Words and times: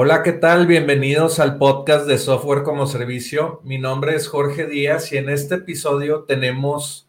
Hola, 0.00 0.22
¿qué 0.22 0.30
tal? 0.30 0.68
Bienvenidos 0.68 1.40
al 1.40 1.58
podcast 1.58 2.06
de 2.06 2.18
Software 2.18 2.62
como 2.62 2.86
Servicio. 2.86 3.60
Mi 3.64 3.78
nombre 3.78 4.14
es 4.14 4.28
Jorge 4.28 4.64
Díaz 4.64 5.12
y 5.12 5.16
en 5.16 5.28
este 5.28 5.56
episodio 5.56 6.22
tenemos 6.22 7.08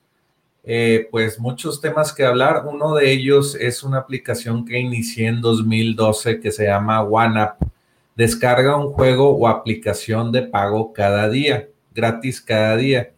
eh, 0.63 1.07
pues 1.11 1.39
muchos 1.39 1.81
temas 1.81 2.13
que 2.13 2.25
hablar. 2.25 2.65
Uno 2.65 2.95
de 2.95 3.11
ellos 3.11 3.53
es 3.53 3.83
una 3.83 3.99
aplicación 3.99 4.65
que 4.65 4.79
inicié 4.79 5.27
en 5.27 5.39
2012 5.39 6.39
que 6.39 6.51
se 6.51 6.65
llama 6.65 7.03
OneUp. 7.03 7.57
Descarga 8.15 8.75
un 8.75 8.91
juego 8.91 9.37
o 9.37 9.47
aplicación 9.47 10.31
de 10.31 10.41
pago 10.41 10.91
cada 10.91 11.29
día, 11.29 11.69
gratis 11.93 12.41
cada 12.41 12.75
día. 12.75 13.11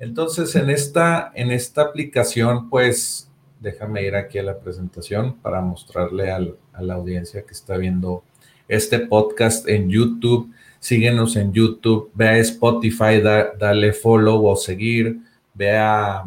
Entonces, 0.00 0.56
en 0.56 0.70
esta, 0.70 1.30
en 1.36 1.52
esta 1.52 1.82
aplicación, 1.82 2.68
pues 2.68 3.30
déjame 3.60 4.02
ir 4.02 4.16
aquí 4.16 4.40
a 4.40 4.42
la 4.42 4.58
presentación 4.58 5.34
para 5.34 5.60
mostrarle 5.60 6.32
a 6.32 6.82
la 6.82 6.94
audiencia 6.94 7.44
que 7.44 7.52
está 7.52 7.76
viendo 7.76 8.24
este 8.68 9.00
podcast 9.00 9.68
en 9.68 9.88
YouTube. 9.88 10.52
Síguenos 10.78 11.36
en 11.36 11.52
YouTube, 11.52 12.10
ve 12.14 12.28
a 12.28 12.38
Spotify, 12.38 13.20
dale 13.58 13.92
follow 13.92 14.46
o 14.46 14.56
seguir, 14.56 15.18
ve 15.54 15.76
a, 15.76 16.24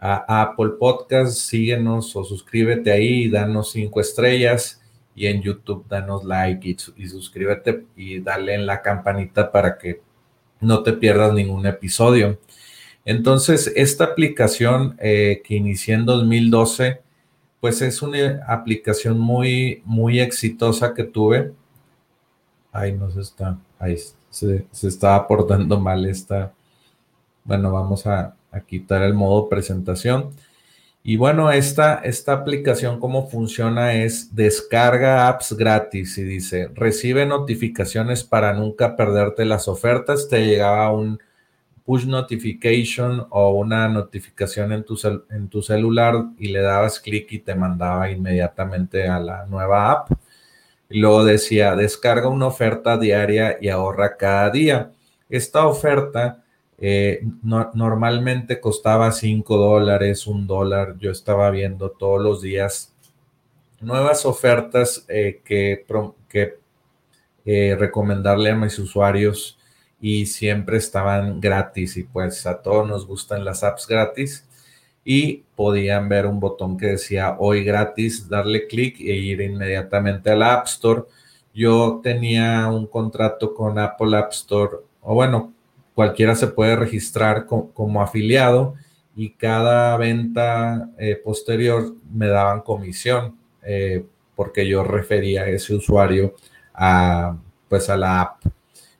Apple 0.00 0.74
Podcast, 0.78 1.36
síguenos 1.36 2.14
o 2.14 2.22
suscríbete 2.22 2.92
ahí, 2.92 3.28
danos 3.28 3.72
cinco 3.72 4.00
estrellas 4.00 4.80
y 5.16 5.26
en 5.26 5.42
YouTube 5.42 5.84
danos 5.88 6.22
like 6.22 6.76
y, 6.96 7.08
suscríbete 7.08 7.84
y 7.96 8.20
dale 8.20 8.54
en 8.54 8.64
la 8.64 8.80
campanita 8.80 9.50
para 9.50 9.76
que 9.76 10.00
no 10.60 10.84
te 10.84 10.92
pierdas 10.92 11.34
ningún 11.34 11.66
episodio. 11.66 12.38
Entonces, 13.04 13.72
esta 13.74 14.04
aplicación 14.04 14.96
eh, 15.00 15.42
que 15.44 15.56
inicié 15.56 15.94
en 15.94 16.04
2012, 16.04 17.00
pues 17.58 17.82
es 17.82 18.02
una 18.02 18.44
aplicación 18.46 19.18
muy, 19.18 19.82
muy 19.84 20.20
exitosa 20.20 20.94
que 20.94 21.04
tuve. 21.04 21.52
Ahí 22.78 22.92
no 22.92 23.10
se 23.10 23.20
está, 23.20 23.58
ahí 23.78 23.96
se, 24.30 24.66
está 24.82 25.16
aportando 25.16 25.78
mal 25.80 26.06
esta. 26.06 26.52
Bueno, 27.44 27.72
vamos 27.72 28.06
a, 28.06 28.34
quitar 28.66 29.02
el 29.02 29.14
modo 29.14 29.48
presentación. 29.48 30.30
Y 31.02 31.16
bueno, 31.16 31.50
esta, 31.52 31.96
esta 31.96 32.32
aplicación, 32.32 32.98
cómo 32.98 33.28
funciona 33.28 33.94
es 33.94 34.34
descarga 34.34 35.28
apps 35.28 35.52
gratis 35.54 36.18
y 36.18 36.24
dice, 36.24 36.68
recibe 36.74 37.24
notificaciones 37.24 38.24
para 38.24 38.52
nunca 38.52 38.96
perderte 38.96 39.44
las 39.44 39.68
ofertas. 39.68 40.28
Te 40.28 40.44
llegaba 40.44 40.92
un 40.92 41.18
push 41.88 42.04
notification 42.04 43.26
o 43.30 43.52
una 43.52 43.88
notificación 43.88 44.72
en 44.72 44.84
tu, 44.84 44.98
en 45.30 45.48
tu 45.48 45.62
celular 45.62 46.26
y 46.38 46.48
le 46.48 46.60
dabas 46.60 47.00
clic 47.00 47.32
y 47.32 47.38
te 47.38 47.54
mandaba 47.54 48.10
inmediatamente 48.10 49.08
a 49.08 49.18
la 49.18 49.46
nueva 49.46 49.92
app. 49.92 50.10
Y 50.88 51.00
luego 51.00 51.24
decía, 51.24 51.76
descarga 51.76 52.28
una 52.28 52.46
oferta 52.46 52.96
diaria 52.96 53.58
y 53.60 53.68
ahorra 53.68 54.16
cada 54.16 54.50
día. 54.50 54.92
Esta 55.28 55.66
oferta 55.66 56.44
eh, 56.78 57.20
normalmente 57.42 58.60
costaba 58.60 59.12
5 59.12 59.56
dólares, 59.56 60.26
un 60.26 60.46
dólar. 60.46 60.96
Yo 60.98 61.10
estaba 61.10 61.50
viendo 61.50 61.90
todos 61.90 62.22
los 62.22 62.40
días 62.40 62.94
nuevas 63.80 64.24
ofertas 64.26 65.04
eh, 65.08 65.40
que, 65.44 65.84
eh, 67.44 67.76
recomendarle 67.78 68.50
a 68.50 68.56
mis 68.56 68.78
usuarios 68.78 69.58
y 70.00 70.26
siempre 70.26 70.78
estaban 70.78 71.40
gratis 71.40 71.96
y 71.96 72.04
pues 72.04 72.46
a 72.46 72.60
todos 72.62 72.88
nos 72.88 73.06
gustan 73.06 73.44
las 73.44 73.64
apps 73.64 73.86
gratis 73.86 74.47
y 75.04 75.44
podían 75.56 76.08
ver 76.08 76.26
un 76.26 76.40
botón 76.40 76.76
que 76.76 76.86
decía 76.86 77.36
hoy 77.38 77.64
gratis, 77.64 78.28
darle 78.28 78.66
clic 78.66 79.00
e 79.00 79.14
ir 79.14 79.40
inmediatamente 79.40 80.30
a 80.30 80.36
la 80.36 80.54
App 80.54 80.66
Store. 80.66 81.02
Yo 81.54 82.00
tenía 82.02 82.68
un 82.68 82.86
contrato 82.86 83.54
con 83.54 83.78
Apple 83.78 84.16
App 84.16 84.32
Store 84.32 84.76
o 85.00 85.14
bueno, 85.14 85.52
cualquiera 85.94 86.34
se 86.34 86.48
puede 86.48 86.76
registrar 86.76 87.46
como 87.46 88.02
afiliado 88.02 88.74
y 89.16 89.30
cada 89.30 89.96
venta 89.96 90.90
eh, 90.96 91.16
posterior 91.16 91.94
me 92.12 92.28
daban 92.28 92.60
comisión 92.60 93.36
eh, 93.62 94.04
porque 94.36 94.68
yo 94.68 94.84
refería 94.84 95.42
a 95.42 95.48
ese 95.48 95.74
usuario 95.74 96.34
a 96.72 97.36
pues 97.68 97.90
a 97.90 97.96
la 97.96 98.20
app. 98.20 98.44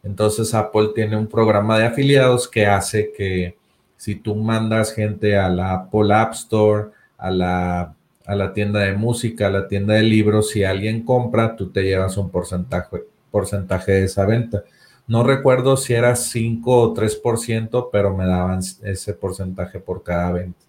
Entonces 0.02 0.52
Apple 0.54 0.90
tiene 0.94 1.16
un 1.16 1.28
programa 1.28 1.78
de 1.78 1.86
afiliados 1.86 2.48
que 2.48 2.66
hace 2.66 3.12
que 3.16 3.56
si 3.98 4.14
tú 4.14 4.34
mandas 4.34 4.94
gente 4.94 5.36
a 5.36 5.50
la 5.50 5.74
Apple 5.74 6.14
App 6.14 6.32
Store, 6.32 6.86
a 7.18 7.30
la, 7.30 7.94
a 8.24 8.34
la 8.34 8.54
tienda 8.54 8.80
de 8.80 8.94
música, 8.94 9.48
a 9.48 9.50
la 9.50 9.68
tienda 9.68 9.92
de 9.92 10.04
libros, 10.04 10.48
si 10.48 10.64
alguien 10.64 11.04
compra, 11.04 11.54
tú 11.54 11.70
te 11.70 11.82
llevas 11.82 12.16
un 12.16 12.30
porcentaje, 12.30 13.04
porcentaje 13.30 13.92
de 13.92 14.04
esa 14.04 14.24
venta. 14.24 14.64
No 15.06 15.22
recuerdo 15.22 15.76
si 15.76 15.92
era 15.92 16.16
5 16.16 16.80
o 16.80 16.94
3%, 16.94 17.90
pero 17.92 18.16
me 18.16 18.26
daban 18.26 18.60
ese 18.82 19.12
porcentaje 19.12 19.80
por 19.80 20.02
cada 20.02 20.32
venta. 20.32 20.60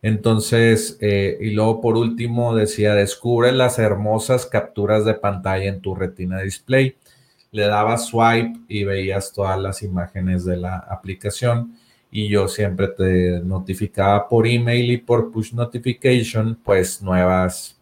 Entonces, 0.00 0.96
eh, 1.00 1.38
y 1.40 1.50
luego 1.50 1.80
por 1.80 1.96
último 1.96 2.54
decía, 2.54 2.94
descubre 2.94 3.50
las 3.50 3.80
hermosas 3.80 4.46
capturas 4.46 5.04
de 5.04 5.14
pantalla 5.14 5.66
en 5.66 5.80
tu 5.80 5.96
retina 5.96 6.40
display 6.40 6.96
le 7.52 7.66
dabas 7.66 8.06
swipe 8.06 8.58
y 8.66 8.84
veías 8.84 9.32
todas 9.32 9.60
las 9.60 9.82
imágenes 9.82 10.44
de 10.44 10.56
la 10.56 10.78
aplicación 10.78 11.76
y 12.14 12.28
yo 12.28 12.46
siempre 12.46 12.88
te 12.88 13.40
notificaba 13.40 14.28
por 14.28 14.46
email 14.46 14.90
y 14.90 14.98
por 14.98 15.32
push 15.32 15.54
notification 15.54 16.58
pues 16.62 17.00
nuevas 17.00 17.80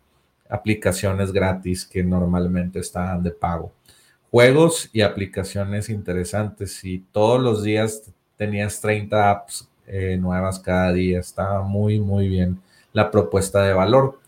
aplicaciones 0.49 1.33
gratis 1.33 1.85
que 1.85 2.05
normalmente 2.05 2.79
estaban 2.79 3.25
de 3.25 3.33
pago. 3.33 3.73
Juegos 4.31 4.89
y 4.93 5.01
aplicaciones 5.01 5.89
interesantes 5.89 6.85
y 6.85 7.01
todos 7.11 7.43
los 7.43 7.65
días 7.65 8.05
tenías 8.37 8.81
30 8.81 9.31
apps 9.31 9.69
eh, 9.89 10.17
nuevas 10.17 10.61
cada 10.61 10.93
día. 10.93 11.19
Estaba 11.19 11.63
muy, 11.63 11.99
muy 11.99 12.29
bien 12.29 12.61
la 12.93 13.11
propuesta 13.11 13.65
de 13.65 13.73
valor. 13.73 14.21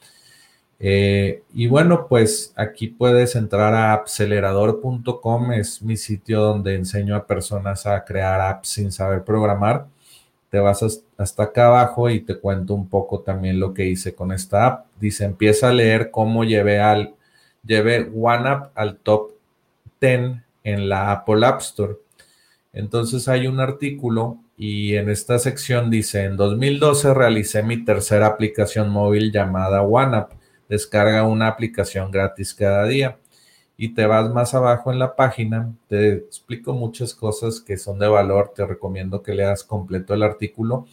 Eh, 0.81 1.45
y 1.55 1.69
bueno, 1.69 2.09
pues 2.09 2.53
aquí 2.57 2.89
puedes 2.89 3.37
entrar 3.37 3.73
a 3.73 3.95
acelerador.com, 3.95 5.53
es 5.53 5.81
mi 5.81 5.97
sitio 5.97 6.41
donde 6.41 6.75
enseño 6.75 7.15
a 7.15 7.25
personas 7.25 7.87
a 7.87 8.05
crear 8.05 8.41
apps 8.41 8.71
sin 8.71 8.91
saber 8.91 9.23
programar. 9.23 9.92
Te 10.53 10.59
vas 10.59 11.03
hasta 11.17 11.43
acá 11.45 11.69
abajo 11.69 12.11
y 12.11 12.21
te 12.21 12.39
cuento 12.39 12.75
un 12.75 12.87
poco 12.87 13.21
también 13.21 13.59
lo 13.59 13.73
que 13.73 13.87
hice 13.87 14.15
con 14.15 14.33
esta 14.33 14.67
app. 14.67 14.87
Dice, 15.01 15.25
empieza 15.25 15.71
a 15.71 15.73
leer 15.73 16.11
cómo 16.11 16.45
llevé 16.45 16.79
al 16.79 17.15
llevé 17.65 18.11
OneUp 18.15 18.67
al 18.75 18.99
top 18.99 19.31
10 19.99 20.43
en 20.63 20.89
la 20.91 21.11
Apple 21.11 21.47
App 21.47 21.63
Store. 21.63 21.95
Entonces 22.75 23.29
hay 23.29 23.47
un 23.47 23.61
artículo 23.61 24.41
y 24.59 24.97
en 24.97 25.09
esta 25.09 25.39
sección 25.39 25.89
dice, 25.89 26.25
en 26.25 26.37
2012 26.37 27.15
realicé 27.15 27.63
mi 27.63 27.83
tercera 27.83 28.27
aplicación 28.27 28.91
móvil 28.91 29.33
llamada 29.33 29.81
OneUp 29.81 30.33
descarga 30.69 31.25
una 31.25 31.49
aplicación 31.49 32.11
gratis 32.11 32.53
cada 32.53 32.85
día. 32.85 33.17
Y 33.77 33.95
te 33.95 34.07
vas 34.07 34.31
más 34.33 34.55
abajo 34.55 34.93
en 34.93 34.99
la 34.99 35.17
página, 35.17 35.73
te 35.89 36.13
explico 36.13 36.73
muchas 36.73 37.15
cosas 37.15 37.61
que 37.61 37.77
son 37.77 37.99
de 37.99 38.07
valor, 38.07 38.53
te 38.55 38.67
recomiendo 38.67 39.23
que 39.23 39.35
leas 39.35 39.65
completo 39.65 40.15
el 40.15 40.23
artículo. 40.23 40.87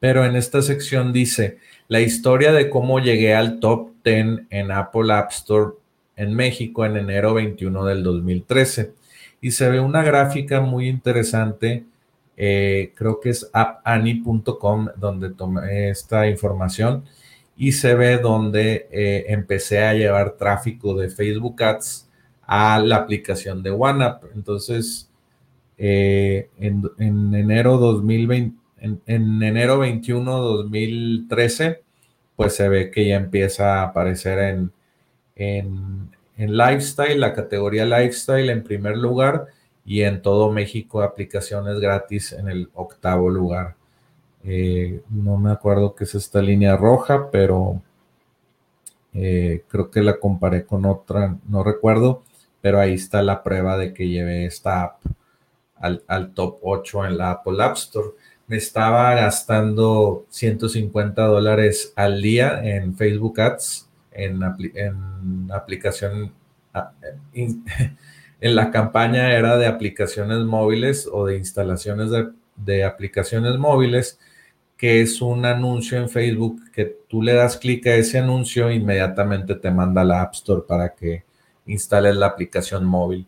Pero 0.00 0.24
en 0.24 0.34
esta 0.34 0.62
sección 0.62 1.12
dice 1.12 1.58
la 1.88 2.00
historia 2.00 2.52
de 2.52 2.68
cómo 2.68 2.98
llegué 2.98 3.34
al 3.34 3.60
top 3.60 3.90
10 4.04 4.46
en 4.50 4.72
Apple 4.72 5.12
App 5.12 5.30
Store 5.30 5.72
en 6.16 6.34
México 6.34 6.84
en 6.84 6.96
enero 6.96 7.34
21 7.34 7.84
del 7.84 8.02
2013. 8.02 8.94
Y 9.40 9.52
se 9.52 9.68
ve 9.70 9.80
una 9.80 10.02
gráfica 10.02 10.60
muy 10.60 10.88
interesante 10.88 11.84
eh, 12.36 12.92
creo 12.96 13.20
que 13.20 13.30
es 13.30 13.48
appani.com 13.52 14.88
donde 14.96 15.30
tomé 15.30 15.90
esta 15.90 16.26
información 16.28 17.04
y 17.62 17.70
se 17.70 17.94
ve 17.94 18.18
donde 18.18 18.88
eh, 18.90 19.26
empecé 19.28 19.84
a 19.84 19.94
llevar 19.94 20.32
tráfico 20.36 20.96
de 20.96 21.08
Facebook 21.08 21.62
Ads 21.62 22.10
a 22.44 22.80
la 22.80 22.96
aplicación 22.96 23.62
de 23.62 23.70
OneUp. 23.70 24.24
Entonces, 24.34 25.08
eh, 25.78 26.48
en, 26.58 26.82
enero 26.98 27.76
2020, 27.78 28.58
en, 28.80 29.00
enero 29.44 29.78
21 29.78 30.40
2013, 30.40 31.84
pues 32.34 32.56
se 32.56 32.68
ve 32.68 32.90
que 32.90 33.06
ya 33.06 33.14
empieza 33.14 33.78
a 33.78 33.82
aparecer 33.84 34.40
en, 34.40 34.72
en, 35.36 36.10
en 36.36 36.56
Lifestyle, 36.56 37.20
la 37.20 37.32
categoría 37.32 37.84
Lifestyle 37.86 38.50
en 38.50 38.64
primer 38.64 38.96
lugar 38.96 39.46
y 39.84 40.02
en 40.02 40.20
todo 40.20 40.50
México 40.50 41.00
aplicaciones 41.00 41.78
gratis 41.78 42.32
en 42.32 42.48
el 42.48 42.70
octavo 42.74 43.30
lugar. 43.30 43.76
Eh, 44.44 45.02
no 45.10 45.36
me 45.36 45.50
acuerdo 45.50 45.94
qué 45.94 46.04
es 46.04 46.14
esta 46.14 46.42
línea 46.42 46.76
roja, 46.76 47.30
pero 47.30 47.80
eh, 49.14 49.64
creo 49.68 49.90
que 49.90 50.02
la 50.02 50.18
comparé 50.18 50.64
con 50.64 50.84
otra, 50.84 51.36
no 51.48 51.62
recuerdo, 51.62 52.22
pero 52.60 52.80
ahí 52.80 52.94
está 52.94 53.22
la 53.22 53.42
prueba 53.42 53.76
de 53.76 53.92
que 53.92 54.08
llevé 54.08 54.46
esta 54.46 54.82
app 54.82 55.02
al, 55.78 56.32
top 56.32 56.58
8 56.62 57.06
en 57.06 57.18
la 57.18 57.32
Apple 57.32 57.62
App 57.62 57.76
Store. 57.76 58.10
Me 58.46 58.56
estaba 58.56 59.14
gastando 59.14 60.26
150 60.28 61.22
dólares 61.24 61.92
al 61.96 62.22
día 62.22 62.62
en 62.62 62.96
Facebook 62.96 63.40
Ads, 63.40 63.88
en, 64.12 64.42
aplicación 65.52 66.32
ah, 66.74 66.92
en 68.42 68.56
la 68.56 68.70
campaña 68.72 69.32
era 69.32 69.56
de 69.56 69.66
aplicaciones 69.66 70.40
móviles 70.40 71.08
o 71.10 71.26
de 71.26 71.36
instalaciones 71.36 72.10
de, 72.56 72.84
aplicaciones 72.84 73.56
móviles, 73.56 74.18
que 74.82 75.00
es 75.00 75.22
un 75.22 75.44
anuncio 75.44 75.96
en 75.96 76.08
Facebook 76.08 76.60
que 76.72 76.84
tú 77.08 77.22
le 77.22 77.34
das 77.34 77.56
clic 77.56 77.86
a 77.86 77.94
ese 77.94 78.18
anuncio 78.18 78.68
inmediatamente 78.68 79.54
te 79.54 79.70
manda 79.70 80.00
a 80.00 80.04
la 80.04 80.22
App 80.22 80.34
Store 80.34 80.62
para 80.66 80.92
que 80.92 81.22
instales 81.66 82.16
la 82.16 82.26
aplicación 82.26 82.84
móvil. 82.84 83.24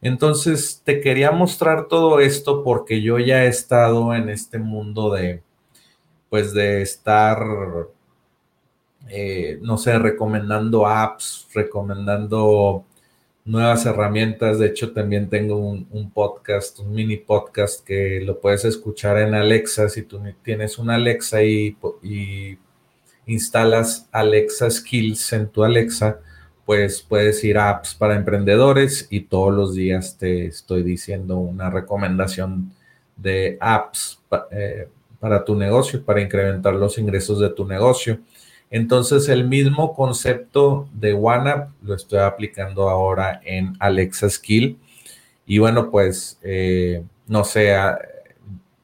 Entonces, 0.00 0.82
te 0.84 1.00
quería 1.00 1.30
mostrar 1.30 1.86
todo 1.86 2.18
esto 2.18 2.64
porque 2.64 3.00
yo 3.00 3.20
ya 3.20 3.44
he 3.44 3.46
estado 3.46 4.12
en 4.12 4.28
este 4.28 4.58
mundo 4.58 5.12
de, 5.12 5.44
pues, 6.28 6.52
de 6.52 6.82
estar, 6.82 7.38
eh, 9.08 9.60
no 9.62 9.78
sé, 9.78 9.96
recomendando 10.00 10.84
apps, 10.84 11.46
recomendando 11.54 12.84
nuevas 13.44 13.86
herramientas. 13.86 14.58
De 14.58 14.66
hecho, 14.66 14.92
también 14.92 15.28
tengo 15.28 15.56
un, 15.56 16.10
podcast, 16.12 16.78
un 16.78 16.94
mini 16.94 17.16
podcast 17.16 17.84
que 17.84 18.20
lo 18.24 18.40
puedes 18.40 18.64
escuchar 18.64 19.18
en 19.18 19.34
Alexa. 19.34 19.88
Si 19.88 20.02
tú 20.02 20.20
tienes 20.42 20.78
una 20.78 20.94
Alexa 20.96 21.42
y, 21.42 21.76
instalas 23.26 24.08
Alexa 24.10 24.70
Skills 24.70 25.32
en 25.32 25.48
tu 25.48 25.62
Alexa, 25.64 26.20
pues 26.66 27.02
puedes 27.02 27.42
ir 27.44 27.58
a 27.58 27.70
apps 27.70 27.94
para 27.94 28.16
emprendedores 28.16 29.06
y 29.10 29.20
todos 29.20 29.54
los 29.54 29.74
días 29.74 30.16
te 30.18 30.46
estoy 30.46 30.82
diciendo 30.82 31.38
una 31.38 31.70
recomendación 31.70 32.72
de 33.16 33.58
apps 33.60 34.20
eh, 34.50 34.88
para 35.20 35.44
tu 35.44 35.54
negocio, 35.54 36.04
para 36.04 36.20
incrementar 36.20 36.74
los 36.74 36.98
ingresos 36.98 37.38
de 37.40 37.50
tu 37.50 37.64
negocio. 37.64 38.18
Entonces, 38.72 39.28
el 39.28 39.46
mismo 39.46 39.92
concepto 39.92 40.88
de 40.94 41.12
OneUp 41.12 41.68
lo 41.82 41.94
estoy 41.94 42.20
aplicando 42.20 42.88
ahora 42.88 43.38
en 43.44 43.76
Alexa 43.78 44.30
Skill. 44.30 44.78
Y 45.44 45.58
bueno, 45.58 45.90
pues, 45.90 46.38
eh, 46.42 47.04
no 47.26 47.44
sé, 47.44 47.76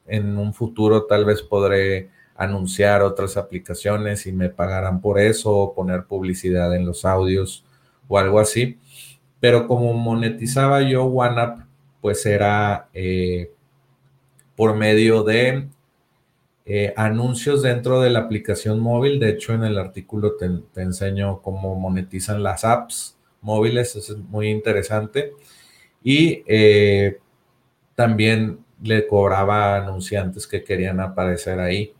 en 0.05 0.37
un 0.37 0.53
futuro 0.53 1.05
tal 1.05 1.25
vez 1.25 1.41
podré 1.41 2.11
anunciar 2.35 3.01
otras 3.01 3.35
aplicaciones 3.35 4.27
y 4.27 4.31
me 4.31 4.49
pagarán 4.49 5.01
por 5.01 5.19
eso 5.19 5.51
o 5.51 5.73
poner 5.73 6.03
publicidad 6.05 6.75
en 6.75 6.85
los 6.85 7.03
audios 7.03 7.65
o 8.07 8.19
algo 8.19 8.39
así. 8.39 8.77
Pero 9.39 9.67
como 9.67 9.91
monetizaba 9.93 10.83
yo 10.83 11.05
OneUp, 11.05 11.63
pues 11.99 12.23
era 12.27 12.89
eh, 12.93 13.51
por 14.55 14.75
medio 14.75 15.23
de 15.23 15.67
eh, 16.71 16.93
anuncios 16.95 17.63
dentro 17.63 17.99
de 17.99 18.11
la 18.11 18.19
aplicación 18.19 18.79
móvil. 18.79 19.19
De 19.19 19.29
hecho, 19.29 19.53
en 19.55 19.63
el 19.63 19.79
artículo 19.79 20.35
te, 20.35 20.45
enseño 20.79 21.41
cómo 21.41 21.73
monetizan 21.73 22.43
las 22.43 22.63
apps 22.63 23.17
móviles. 23.41 23.95
Eso 23.95 24.13
es 24.13 24.19
muy 24.19 24.49
interesante. 24.49 25.33
Y 26.03 26.43
eh, 26.45 27.17
también 27.95 28.59
le 28.83 29.07
cobraba 29.07 29.73
a 29.73 29.77
anunciantes 29.83 30.45
que 30.45 30.63
querían 30.63 30.99
aparecer 30.99 31.59
ahí. 31.59 31.91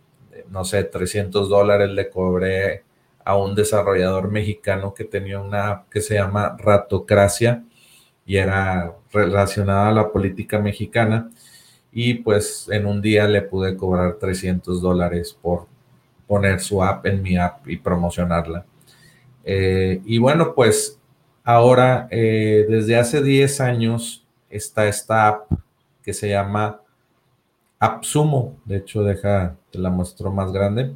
No 0.50 0.64
sé, 0.64 0.84
300 0.84 1.48
dólares 1.48 1.90
le 1.90 2.08
cobré 2.08 2.84
a 3.24 3.36
un 3.36 3.56
desarrollador 3.56 4.30
mexicano 4.30 4.94
que 4.94 5.02
tenía 5.04 5.40
una 5.40 5.70
app 5.70 5.88
que 5.88 6.00
se 6.00 6.14
llama 6.14 6.56
Ratocracia 6.56 7.64
y 8.24 8.36
era 8.36 8.94
relacionada 9.12 9.88
a 9.88 9.92
la 9.92 10.12
política 10.12 10.60
mexicana 10.60 11.28
y 11.92 12.14
pues 12.14 12.68
en 12.70 12.86
un 12.86 13.02
día 13.02 13.26
le 13.26 13.42
pude 13.42 13.76
cobrar 13.76 14.16
300 14.18 14.80
dólares 14.80 15.36
por 15.40 15.66
poner 16.26 16.60
su 16.60 16.82
app 16.82 17.06
en 17.06 17.22
mi 17.22 17.36
app 17.36 17.68
y 17.68 17.76
promocionarla. 17.76 18.64
Eh, 19.44 20.00
y 20.04 20.18
bueno, 20.18 20.54
pues 20.54 20.98
ahora 21.42 22.06
eh, 22.10 22.66
desde 22.68 22.96
hace 22.96 23.22
10 23.22 23.60
años 23.60 24.24
está 24.48 24.86
esta 24.86 25.26
app 25.26 25.50
que 26.02 26.12
se 26.12 26.28
llama 26.28 26.80
AppSumo. 27.78 28.56
De 28.64 28.76
hecho, 28.76 29.02
deja, 29.02 29.56
te 29.72 29.78
la 29.78 29.90
muestro 29.90 30.30
más 30.30 30.52
grande. 30.52 30.94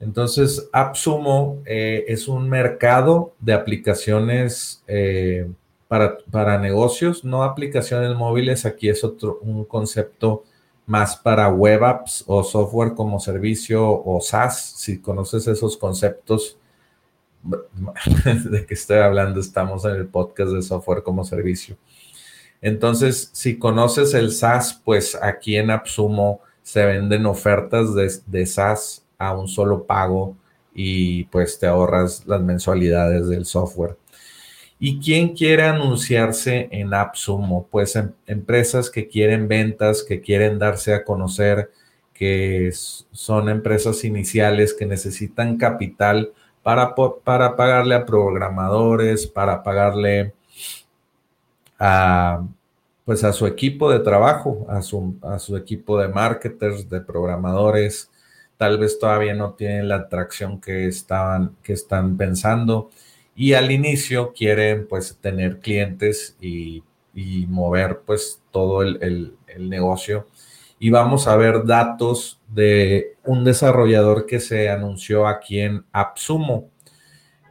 Entonces, 0.00 0.68
AppSumo 0.72 1.62
eh, 1.66 2.04
es 2.08 2.28
un 2.28 2.48
mercado 2.48 3.34
de 3.40 3.52
aplicaciones 3.52 4.82
para, 5.88 6.58
negocios, 6.58 7.24
no 7.24 7.44
aplicaciones 7.44 8.16
móviles. 8.16 8.66
Aquí 8.66 8.88
es 8.88 9.04
otro, 9.04 9.38
un 9.42 9.64
concepto 9.64 10.44
más 10.86 11.16
para 11.16 11.48
web 11.48 11.84
apps 11.84 12.24
o 12.26 12.42
software 12.42 12.94
como 12.94 13.20
servicio 13.20 13.84
o 13.86 14.20
SaaS. 14.20 14.74
Si 14.76 15.00
conoces 15.00 15.46
esos 15.46 15.76
conceptos, 15.76 16.58
de 18.24 18.66
que 18.66 18.74
estoy 18.74 18.98
hablando, 18.98 19.40
estamos 19.40 19.84
en 19.84 19.92
el 19.92 20.06
podcast 20.06 20.52
de 20.52 20.62
software 20.62 21.02
como 21.02 21.24
servicio. 21.24 21.76
Entonces, 22.60 23.30
si 23.32 23.58
conoces 23.58 24.14
el 24.14 24.32
SaaS, 24.32 24.80
pues 24.84 25.16
aquí 25.20 25.56
en 25.56 25.70
AppSumo 25.70 26.40
se 26.62 26.84
venden 26.84 27.26
ofertas 27.26 27.94
de, 27.94 28.10
de 28.26 28.46
SaaS 28.46 29.04
a 29.18 29.36
un 29.36 29.46
solo 29.46 29.84
pago 29.84 30.36
y 30.74 31.24
pues 31.24 31.58
te 31.58 31.66
ahorras 31.66 32.26
las 32.26 32.40
mensualidades 32.42 33.28
del 33.28 33.46
software. 33.46 33.96
¿Y 34.78 35.00
quién 35.00 35.34
quiere 35.34 35.62
anunciarse 35.64 36.68
en 36.70 36.92
AppSumo? 36.92 37.66
Pues 37.70 37.96
em, 37.96 38.12
empresas 38.26 38.90
que 38.90 39.08
quieren 39.08 39.48
ventas, 39.48 40.02
que 40.02 40.20
quieren 40.20 40.58
darse 40.58 40.94
a 40.94 41.04
conocer, 41.04 41.70
que 42.12 42.70
son 42.72 43.48
empresas 43.48 44.04
iniciales 44.04 44.74
que 44.74 44.86
necesitan 44.86 45.56
capital 45.56 46.32
para, 46.62 46.94
para 47.24 47.56
pagarle 47.56 47.94
a 47.94 48.06
programadores, 48.06 49.26
para 49.26 49.62
pagarle 49.62 50.34
a, 51.78 52.44
pues 53.04 53.24
a 53.24 53.32
su 53.32 53.46
equipo 53.46 53.90
de 53.90 54.00
trabajo, 54.00 54.66
a 54.68 54.82
su, 54.82 55.16
a 55.22 55.38
su 55.38 55.56
equipo 55.56 55.98
de 55.98 56.08
marketers, 56.08 56.88
de 56.90 57.00
programadores. 57.00 58.10
Tal 58.58 58.78
vez 58.78 58.98
todavía 58.98 59.34
no 59.34 59.52
tienen 59.54 59.88
la 59.88 59.96
atracción 59.96 60.60
que, 60.60 60.86
estaban, 60.86 61.56
que 61.62 61.72
están 61.74 62.16
pensando 62.16 62.90
y 63.36 63.52
al 63.52 63.70
inicio 63.70 64.32
quieren 64.32 64.88
pues 64.88 65.18
tener 65.20 65.60
clientes 65.60 66.36
y, 66.40 66.82
mover 67.48 68.00
pues 68.04 68.42
todo 68.50 68.82
el, 68.82 69.36
negocio. 69.58 70.26
Y 70.78 70.90
vamos 70.90 71.26
a 71.26 71.36
ver 71.36 71.64
datos 71.64 72.40
de 72.48 73.14
un 73.24 73.44
desarrollador 73.44 74.26
que 74.26 74.40
se 74.40 74.68
anunció 74.68 75.26
aquí 75.26 75.60
en 75.60 75.84
AppSumo. 75.92 76.68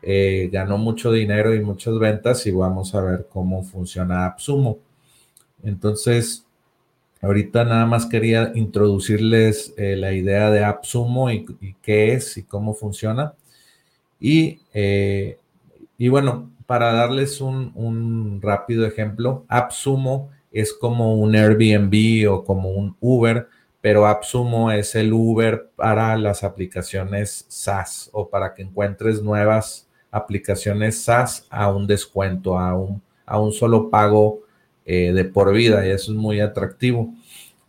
Eh, 0.03 0.49
ganó 0.51 0.77
mucho 0.77 1.11
dinero 1.11 1.55
y 1.55 1.61
muchas 1.61 1.97
ventas 1.97 2.45
y 2.45 2.51
vamos 2.51 2.93
a 2.93 3.01
ver 3.01 3.27
cómo 3.31 3.63
funciona 3.63 4.25
AppSumo. 4.25 4.79
Entonces, 5.63 6.45
ahorita 7.21 7.63
nada 7.63 7.87
más 7.87 8.05
quería 8.05 8.51
introducirles 8.53 9.73
eh, 9.77 9.95
la 9.95 10.13
idea 10.13 10.51
de 10.51 10.63
AppSumo 10.63 11.31
y, 11.31 11.45
y, 11.59 11.73
qué 11.81 12.13
es 12.13 12.37
y 12.37 12.43
cómo 12.43 12.75
funciona. 12.75 13.33
Y 14.19 14.59
eh, 14.73 15.39
y 15.97 16.09
bueno, 16.09 16.51
para 16.65 16.93
darles 16.93 17.41
un, 17.41 18.39
rápido 18.41 18.85
ejemplo, 18.85 19.45
AppSumo 19.47 20.31
es 20.51 20.73
como 20.73 21.15
un 21.15 21.35
Airbnb 21.35 22.29
o 22.31 22.43
como 22.43 22.71
un 22.71 22.95
Uber, 22.99 23.47
pero 23.81 24.07
AppSumo 24.07 24.71
es 24.71 24.95
el 24.95 25.13
Uber 25.13 25.69
para 25.75 26.17
las 26.17 26.43
aplicaciones 26.43 27.45
SaaS 27.47 28.09
o 28.13 28.29
para 28.29 28.53
que 28.53 28.63
encuentres 28.63 29.21
nuevas 29.21 29.87
aplicaciones 30.11 31.03
SaaS 31.03 31.45
a 31.49 31.71
un 31.71 31.85
descuento, 31.85 32.57
a 32.57 32.75
un, 32.75 33.01
a 33.25 33.39
un 33.39 33.51
solo 33.51 33.89
pago 33.89 34.41
eh, 34.85 35.13
de 35.13 35.25
por 35.25 35.53
vida 35.53 35.85
y 35.85 35.91
eso 35.91 36.11
es 36.11 36.17
muy 36.17 36.39
atractivo. 36.39 37.13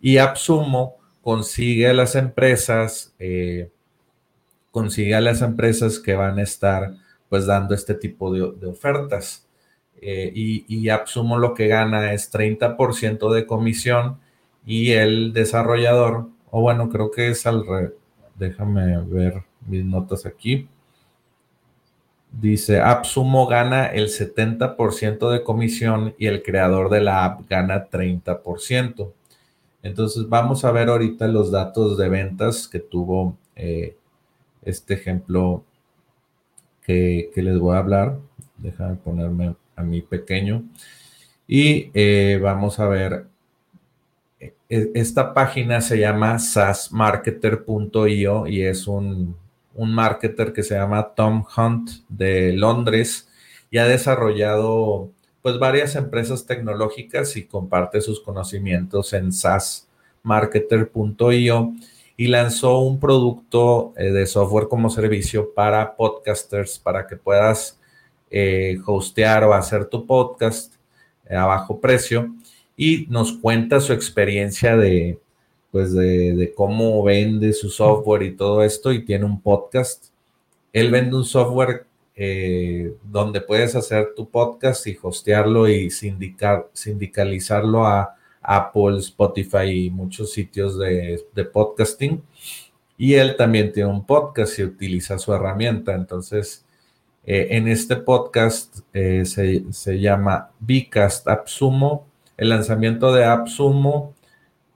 Y 0.00 0.18
AppSumo 0.18 0.97
consigue 1.23 1.88
a 1.88 1.92
las 1.92 2.14
empresas, 2.14 3.14
eh, 3.18 3.71
consigue 4.71 5.14
a 5.14 5.21
las 5.21 5.42
empresas 5.42 5.99
que 5.99 6.14
van 6.14 6.38
a 6.38 6.42
estar 6.42 6.95
pues 7.28 7.47
dando 7.47 7.75
este 7.75 7.95
tipo 7.95 8.33
de, 8.33 8.66
ofertas. 8.66 9.47
Eh, 10.00 10.30
y, 10.35 10.64
y 10.68 10.88
Absumo 10.90 11.38
lo 11.38 11.54
que 11.54 11.68
gana 11.68 12.12
es 12.12 12.33
30% 12.33 13.33
de 13.33 13.47
comisión 13.47 14.18
y 14.66 14.92
el 14.92 15.33
desarrollador, 15.33 16.28
o 16.50 16.61
bueno, 16.61 16.88
creo 16.90 17.11
que 17.11 17.28
es 17.28 17.47
al 17.47 17.64
déjame 18.38 18.99
ver 19.04 19.42
mis 19.66 19.85
notas 19.85 20.26
aquí. 20.26 20.68
Dice, 22.33 22.80
AppSumo 22.80 23.47
gana 23.47 23.87
el 23.87 24.09
70% 24.09 25.30
de 25.30 25.42
comisión 25.42 26.14
y 26.18 26.26
el 26.26 26.42
creador 26.42 26.90
de 26.90 27.00
la 27.00 27.25
app 27.25 27.49
gana 27.49 27.88
30%. 27.88 29.12
Entonces 29.83 30.28
vamos 30.28 30.64
a 30.64 30.73
ver 30.73 30.88
ahorita 30.88 31.28
los 31.28 31.50
datos 31.50 31.97
de 31.97 32.09
ventas 32.09 32.68
que 32.68 32.80
tuvo 32.80 33.38
eh, 33.54 33.97
este 34.62 34.95
ejemplo 34.95 35.64
que, 36.87 37.31
les 37.35 37.59
voy 37.59 37.75
a 37.75 37.78
hablar. 37.78 38.19
Déjame 38.57 38.95
ponerme 38.97 39.55
a 39.75 39.83
mi 39.83 40.02
pequeño. 40.02 40.62
Y 41.49 41.90
eh, 41.95 42.38
vamos 42.40 42.78
a 42.78 42.87
ver. 42.88 43.26
E, 44.40 44.55
esta 44.95 45.35
página 45.35 45.81
se 45.81 45.99
llama 45.99 46.38
sasmarketer.io 46.38 48.47
y 48.47 48.62
es 48.62 48.87
un, 48.87 49.37
un 49.75 49.95
marketer 49.95 50.52
que 50.52 50.62
se 50.62 50.75
llama 50.75 51.14
Tom 51.14 51.45
Hunt 51.57 51.90
de 52.09 52.52
Londres 52.52 53.28
y 53.71 53.78
ha 53.78 53.87
desarrollado 53.87 55.11
pues 55.43 55.59
varias 55.59 55.97
empresas 55.97 56.47
tecnológicas 56.47 57.37
y 57.37 57.47
comparte 57.47 58.00
sus 58.00 58.21
conocimientos 58.21 59.12
en 59.12 59.33
SaaSmarketer.io 59.33 61.75
y 62.16 62.28
lanzó 62.28 62.78
un 62.80 62.99
producto 62.99 63.92
eh, 63.96 64.11
de 64.11 64.26
software 64.26 64.68
como 64.68 64.90
servicio 64.90 65.52
para 65.54 65.96
podcasters 65.96 66.78
para 66.78 67.06
que 67.06 67.16
puedas 67.16 67.78
eh, 68.30 68.78
hostear 68.87 69.44
o 69.44 69.54
hacer 69.54 69.87
tu 69.87 70.06
podcast 70.06 70.75
a 71.28 71.44
bajo 71.44 71.80
precio 71.80 72.35
y 72.76 73.06
nos 73.08 73.32
cuenta 73.32 73.80
su 73.80 73.92
experiencia 73.92 74.76
de 74.76 75.18
pues 75.76 75.92
de, 75.92 76.54
cómo 76.56 77.02
vende 77.02 77.52
su 77.52 77.68
software 77.68 78.23
y 78.23 78.35
todo 78.35 78.62
esto 78.62 78.92
y 78.92 79.04
tiene 79.04 79.26
un 79.26 79.42
podcast. 79.42 80.06
Él 80.73 80.90
vende 80.90 81.16
un 81.16 81.25
software 81.26 81.85
eh, 82.14 82.94
donde 83.04 83.42
puedes 83.42 83.75
hacer 83.75 84.14
tu 84.16 84.26
podcast 84.26 84.87
y 84.87 84.96
hostearlo 85.02 85.68
y 85.68 85.90
sindicar, 85.90 86.70
sindicalizarlo 86.73 87.85
a 87.85 88.16
Apple, 88.46 88.98
Spotify 88.98 89.86
y 89.86 89.90
muchos 89.90 90.32
sitios 90.32 90.78
de, 90.78 91.24
podcasting. 91.52 92.22
Y 92.98 93.14
él 93.14 93.36
también 93.36 93.72
tiene 93.72 93.90
un 93.90 94.06
podcast 94.06 94.58
y 94.58 94.64
utiliza 94.64 95.18
su 95.18 95.32
herramienta. 95.34 95.94
Entonces, 95.94 96.64
eh, 97.24 97.48
en 97.50 97.68
este 97.68 97.96
podcast 97.96 98.80
eh, 98.92 99.24
se, 99.24 99.64
se, 99.72 100.00
llama 100.00 100.50
Bcast 100.60 101.28
AppSumo. 101.28 102.06
El 102.36 102.50
lanzamiento 102.50 103.12
de 103.12 103.24
AppSumo 103.24 104.14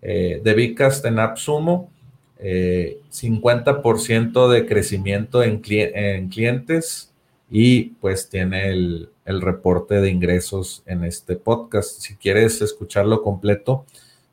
eh, 0.03 0.41
de 0.43 0.55
Bicast 0.55 1.05
en 1.05 1.19
AppSumo, 1.19 1.91
50% 2.39 4.49
de 4.49 4.67
crecimiento 4.67 5.43
en, 5.43 5.61
clientes 5.61 7.13
y 7.51 7.83
pues 8.01 8.31
tiene 8.31 8.71
el, 8.71 9.11
el 9.31 9.41
reporte 9.41 10.01
de 10.01 10.11
ingresos 10.11 10.83
en 10.87 11.05
este 11.05 11.37
podcast. 11.37 12.01
Si 12.01 12.17
quieres 12.17 12.61
escucharlo 12.61 13.23
completo, 13.23 13.87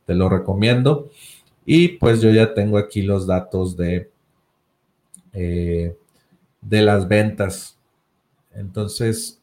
te 0.05 0.15
lo 0.15 0.27
recomiendo. 0.27 1.09
Y 1.65 1.89
pues 1.99 2.21
yo 2.21 2.31
ya 2.31 2.53
tengo 2.53 2.77
aquí 2.77 3.03
los 3.03 3.27
datos 3.27 3.77
de, 3.77 4.09
eh, 5.33 5.95
de 6.61 6.81
las 6.81 7.07
ventas. 7.07 7.77
Entonces, 8.53 9.39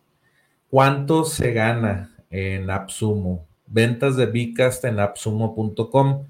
¿cuánto 0.71 1.25
se 1.25 1.53
gana 1.53 2.17
en 2.31 2.69
AppSumo? 2.69 3.47
Ventas 3.67 4.17
de 4.17 4.27
Bicast 4.27 4.85
en 4.85 4.99
appsumo.com. 4.99 6.25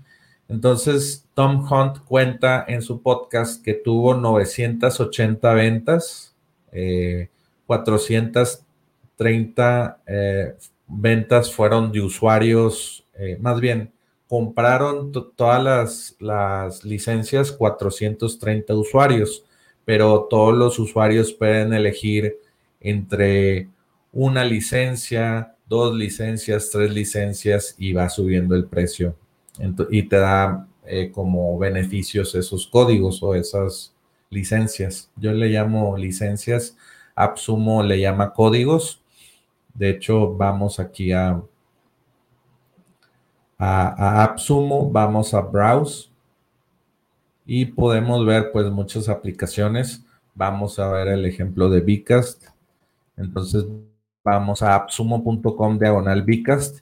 Entonces, 0.48 1.26
Tom 1.32 1.66
Hunt 1.72 1.98
cuenta 2.04 2.64
en 2.68 2.82
su 2.82 3.00
podcast 3.00 3.64
que 3.64 3.72
tuvo 3.72 4.14
980 4.14 5.54
ventas, 5.54 6.34
eh, 6.72 7.30
400 7.66 8.64
30 9.16 10.02
eh, 10.06 10.54
ventas 10.86 11.52
fueron 11.52 11.92
de 11.92 12.00
usuarios, 12.00 13.04
eh, 13.14 13.36
más 13.40 13.60
bien, 13.60 13.92
compraron 14.28 15.12
todas 15.36 15.62
las, 15.62 16.16
las, 16.18 16.84
licencias 16.84 17.52
430 17.52 18.74
usuarios, 18.74 19.44
pero 19.84 20.26
todos 20.30 20.56
los 20.56 20.78
usuarios 20.78 21.32
pueden 21.32 21.72
elegir 21.72 22.38
entre 22.80 23.68
una 24.12 24.44
licencia, 24.44 25.54
dos 25.66 25.94
licencias, 25.94 26.70
tres 26.70 26.92
licencias 26.92 27.74
y 27.78 27.92
va 27.92 28.08
subiendo 28.08 28.54
el 28.54 28.64
precio. 28.64 29.16
Y 29.90 30.04
te 30.04 30.16
da 30.16 30.66
eh, 30.86 31.10
como 31.12 31.58
beneficios 31.58 32.34
esos 32.34 32.66
códigos 32.66 33.22
o 33.22 33.34
esas 33.34 33.94
licencias. 34.30 35.10
Yo 35.16 35.32
le 35.32 35.48
llamo 35.48 35.96
licencias, 35.96 36.76
Absumo 37.14 37.82
le 37.82 38.00
llama 38.00 38.32
códigos 38.32 39.03
de 39.74 39.90
hecho, 39.90 40.34
vamos 40.34 40.80
aquí 40.80 41.12
a, 41.12 41.42
a, 43.58 44.24
AppSumo, 44.24 44.90
vamos 44.90 45.34
a 45.34 45.40
Browse 45.40 46.08
y 47.44 47.66
podemos 47.66 48.24
ver 48.24 48.50
pues 48.52 48.70
muchas 48.70 49.08
aplicaciones. 49.08 50.04
Vamos 50.34 50.78
a 50.78 50.88
ver 50.88 51.08
el 51.08 51.26
ejemplo 51.26 51.68
de 51.68 51.80
Bcast. 51.80 52.44
Entonces 53.16 53.64
vamos 54.24 54.62
a 54.62 54.74
absumo.com 54.74 55.78
diagonal 55.78 56.22
Bcast 56.22 56.80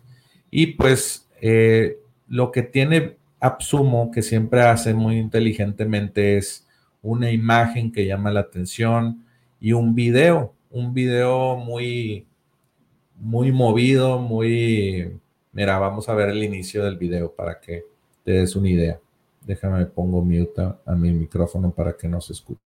y 0.50 0.68
pues 0.68 1.28
eh, 1.40 1.98
lo 2.28 2.52
que 2.52 2.62
tiene 2.62 3.16
Absumo, 3.42 4.12
que 4.12 4.22
siempre 4.22 4.62
hace 4.62 4.94
muy 4.94 5.18
inteligentemente, 5.18 6.36
es 6.36 6.64
una 7.02 7.32
imagen 7.32 7.90
que 7.90 8.06
llama 8.06 8.30
la 8.30 8.38
atención 8.38 9.24
y 9.60 9.72
un 9.72 9.96
video, 9.96 10.54
un 10.70 10.94
video 10.94 11.56
muy, 11.56 12.24
muy 13.22 13.52
movido, 13.52 14.18
muy... 14.18 15.20
Mira, 15.52 15.78
vamos 15.78 16.08
a 16.08 16.14
ver 16.14 16.30
el 16.30 16.42
inicio 16.42 16.84
del 16.84 16.98
video 16.98 17.32
para 17.32 17.60
que 17.60 17.84
te 18.24 18.32
des 18.32 18.56
una 18.56 18.68
idea. 18.68 19.00
Déjame 19.46 19.86
pongo 19.86 20.22
mute 20.22 20.62
a 20.84 20.94
mi 20.96 21.12
micrófono 21.12 21.70
para 21.70 21.96
que 21.96 22.08
no 22.08 22.20
se 22.20 22.32
escuche. 22.32 22.71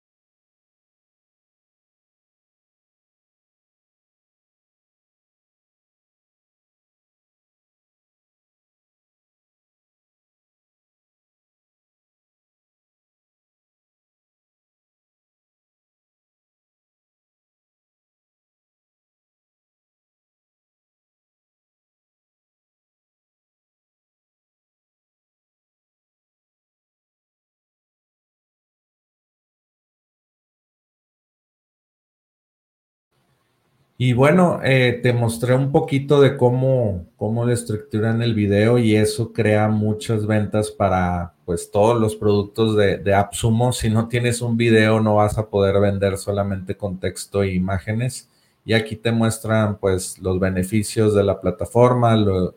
Y 33.98 34.12
bueno, 34.12 34.60
eh, 34.62 35.00
te 35.02 35.14
mostré 35.14 35.56
un 35.56 35.72
poquito 35.72 36.20
de 36.20 36.36
cómo, 36.36 37.06
cómo 37.16 37.46
le 37.46 37.54
estructuran 37.54 38.22
el 38.22 38.34
video 38.34 38.78
y 38.78 38.96
eso 38.96 39.32
crea 39.32 39.70
muchas 39.70 40.28
ventas 40.28 40.70
para 40.70 41.34
pues 41.46 41.72
todos 41.72 42.00
los 42.02 42.18
productos 42.18 42.76
de, 42.76 42.98
de 42.98 43.14
AppSumo. 43.14 43.72
Si 43.72 43.90
no 43.90 44.10
tienes 44.10 44.42
un 44.42 44.58
video 44.58 45.00
no 45.00 45.16
vas 45.16 45.38
a 45.38 45.50
poder 45.50 45.80
vender 45.80 46.18
solamente 46.18 46.76
con 46.76 47.00
texto 47.00 47.44
e 47.44 47.54
imágenes. 47.54 48.30
Y 48.66 48.74
aquí 48.74 48.96
te 48.96 49.12
muestran 49.12 49.78
pues 49.78 50.18
los 50.20 50.40
beneficios 50.40 51.14
de 51.14 51.24
la 51.24 51.40
plataforma, 51.40 52.16
lo, 52.18 52.54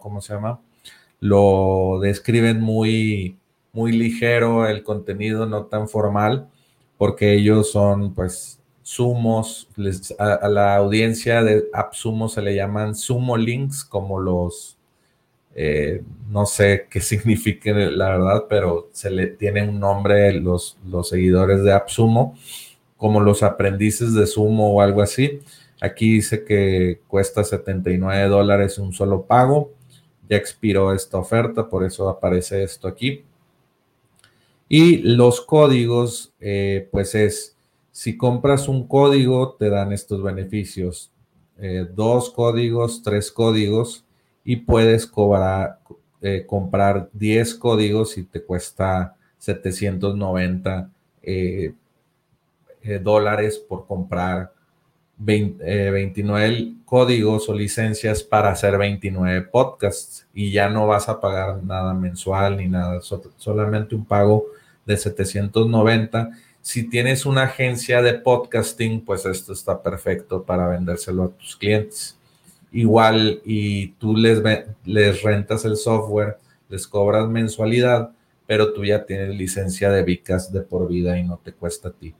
¿cómo 0.00 0.22
se 0.22 0.32
llama? 0.34 0.58
Lo 1.20 1.98
describen 2.00 2.60
muy, 2.60 3.36
muy 3.72 3.92
ligero 3.92 4.66
el 4.66 4.82
contenido, 4.82 5.46
no 5.46 5.66
tan 5.66 5.86
formal, 5.88 6.48
porque 6.96 7.34
ellos 7.34 7.70
son 7.70 8.14
pues 8.14 8.61
sumos, 8.82 9.68
a, 10.18 10.48
la 10.48 10.76
audiencia 10.76 11.42
de 11.42 11.64
AppSumo 11.72 12.28
se 12.28 12.42
le 12.42 12.54
llaman 12.54 12.94
sumo 12.94 13.36
links, 13.36 13.84
como 13.84 14.18
los, 14.18 14.76
eh, 15.54 16.02
no 16.28 16.46
sé 16.46 16.86
qué 16.90 17.00
signifiquen 17.00 17.96
la 17.96 18.10
verdad, 18.10 18.44
pero 18.48 18.88
se 18.92 19.10
le 19.10 19.28
tiene 19.28 19.68
un 19.68 19.80
nombre 19.80 20.32
los, 20.34 20.78
los 20.86 21.08
seguidores 21.08 21.62
de 21.62 21.72
AppSumo, 21.72 22.36
como 22.96 23.20
los 23.20 23.42
aprendices 23.42 24.14
de 24.14 24.28
Sumo 24.28 24.74
o 24.74 24.80
algo 24.80 25.02
así. 25.02 25.40
Aquí 25.80 26.12
dice 26.12 26.44
que 26.44 27.00
cuesta 27.08 27.42
79 27.42 28.28
dólares 28.28 28.78
un 28.78 28.92
solo 28.92 29.22
pago. 29.22 29.72
Ya 30.28 30.36
expiró 30.36 30.94
esta 30.94 31.18
oferta, 31.18 31.68
por 31.68 31.82
eso 31.82 32.08
aparece 32.08 32.62
esto 32.62 32.86
aquí. 32.86 33.24
Y 34.68 34.98
los 34.98 35.40
códigos, 35.40 36.32
eh, 36.38 36.88
pues 36.92 37.16
es 37.16 37.51
si 37.92 38.16
compras 38.16 38.68
un 38.68 38.88
código, 38.88 39.54
te 39.58 39.68
dan 39.68 39.92
estos 39.92 40.22
beneficios. 40.22 41.12
Eh, 41.58 41.86
dos 41.94 42.30
códigos, 42.30 43.02
tres 43.02 43.30
códigos 43.30 44.04
y 44.42 44.56
puedes 44.56 45.06
cobrar, 45.06 45.78
eh, 46.22 46.44
comprar 46.46 47.10
10 47.12 47.54
códigos 47.54 48.16
y 48.16 48.24
te 48.24 48.42
cuesta 48.42 49.14
790 49.38 50.90
eh, 51.22 51.74
dólares 53.02 53.58
por 53.58 53.86
comprar 53.86 54.52
29 55.18 56.72
códigos 56.84 57.48
o 57.48 57.54
licencias 57.54 58.24
para 58.24 58.50
hacer 58.50 58.76
29 58.76 59.42
podcasts 59.42 60.26
y 60.34 60.50
ya 60.50 60.68
no 60.68 60.86
vas 60.88 61.08
a 61.08 61.20
pagar 61.20 61.62
nada 61.62 61.94
mensual 61.94 62.56
ni 62.56 62.66
nada, 62.66 63.00
solamente 63.36 63.94
un 63.94 64.04
pago 64.04 64.46
de 64.84 64.96
790 64.96 66.30
si 66.62 66.88
tienes 66.88 67.26
una 67.26 67.42
agencia 67.44 68.00
de 68.00 68.14
podcasting, 68.14 69.04
pues 69.04 69.26
esto 69.26 69.52
está 69.52 69.82
perfecto 69.82 70.44
para 70.44 70.68
vendérselo 70.68 71.24
a 71.24 71.30
tus 71.30 71.56
clientes. 71.56 72.16
Igual, 72.72 73.42
y 73.44 73.88
tú 73.88 74.16
les, 74.16 74.42
les 74.84 75.22
rentas 75.22 75.66
el 75.66 75.76
software, 75.76 76.38
les 76.70 76.86
cobras 76.86 77.28
mensualidad, 77.28 78.12
pero 78.46 78.72
tú 78.72 78.84
ya 78.84 79.04
tienes 79.04 79.36
licencia 79.36 79.90
de 79.90 80.02
Vicas 80.02 80.50
de 80.52 80.62
por 80.62 80.88
vida 80.88 81.18
y 81.18 81.24
no 81.24 81.38
te 81.44 81.52
cuesta 81.52 81.88
a 81.88 81.92
ti 81.92 82.14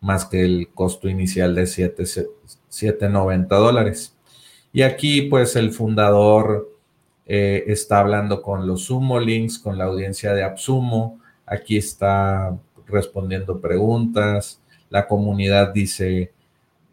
más 0.00 0.24
que 0.24 0.44
el 0.44 0.68
costo 0.72 1.08
inicial 1.08 1.54
de 1.54 1.66
7, 1.66 2.02
7.90 2.04 3.48
dólares. 3.48 4.16
Y 4.72 4.82
aquí 4.82 5.22
pues 5.22 5.56
el 5.56 5.72
fundador 5.72 6.70
eh, 7.26 7.64
está 7.66 8.00
hablando 8.00 8.42
con 8.42 8.66
los 8.66 8.84
Sumo 8.84 9.18
Links, 9.18 9.58
con 9.58 9.78
la 9.78 9.84
audiencia 9.84 10.32
de 10.34 10.44
AppSumo. 10.44 11.20
Aquí 11.44 11.76
está 11.76 12.56
respondiendo 12.86 13.60
preguntas. 13.60 14.60
La 14.90 15.06
comunidad 15.06 15.72
dice, 15.72 16.32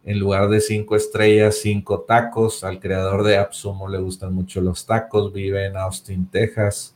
en 0.04 0.20
lugar 0.20 0.50
de 0.50 0.60
cinco 0.60 0.96
estrellas, 0.96 1.60
cinco 1.62 2.02
tacos. 2.02 2.64
Al 2.64 2.80
creador 2.80 3.24
de 3.24 3.38
AppSumo 3.38 3.88
le 3.88 4.00
gustan 4.00 4.34
mucho 4.34 4.62
los 4.62 4.86
tacos. 4.86 5.32
Vive 5.32 5.66
en 5.66 5.78
Austin, 5.78 6.28
Texas. 6.28 6.96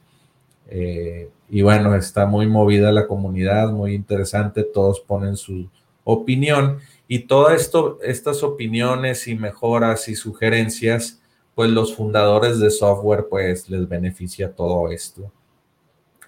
Eh, 0.69 1.29
y 1.49 1.61
bueno, 1.61 1.95
está 1.95 2.25
muy 2.25 2.47
movida 2.47 2.91
la 2.91 3.07
comunidad, 3.07 3.71
muy 3.71 3.93
interesante. 3.93 4.63
Todos 4.63 4.99
ponen 4.99 5.37
su 5.37 5.69
opinión. 6.03 6.79
Y 7.07 7.19
todas 7.19 7.71
estas 8.03 8.43
opiniones 8.43 9.27
y 9.27 9.35
mejoras 9.35 10.09
y 10.09 10.15
sugerencias 10.15 11.21
pues 11.57 11.71
los 11.71 11.95
fundadores 11.95 12.59
de 12.59 12.69
software 12.69 13.25
pues 13.31 13.67
les 13.67 13.89
beneficia 13.89 14.53
todo 14.53 14.91
esto. 14.91 15.31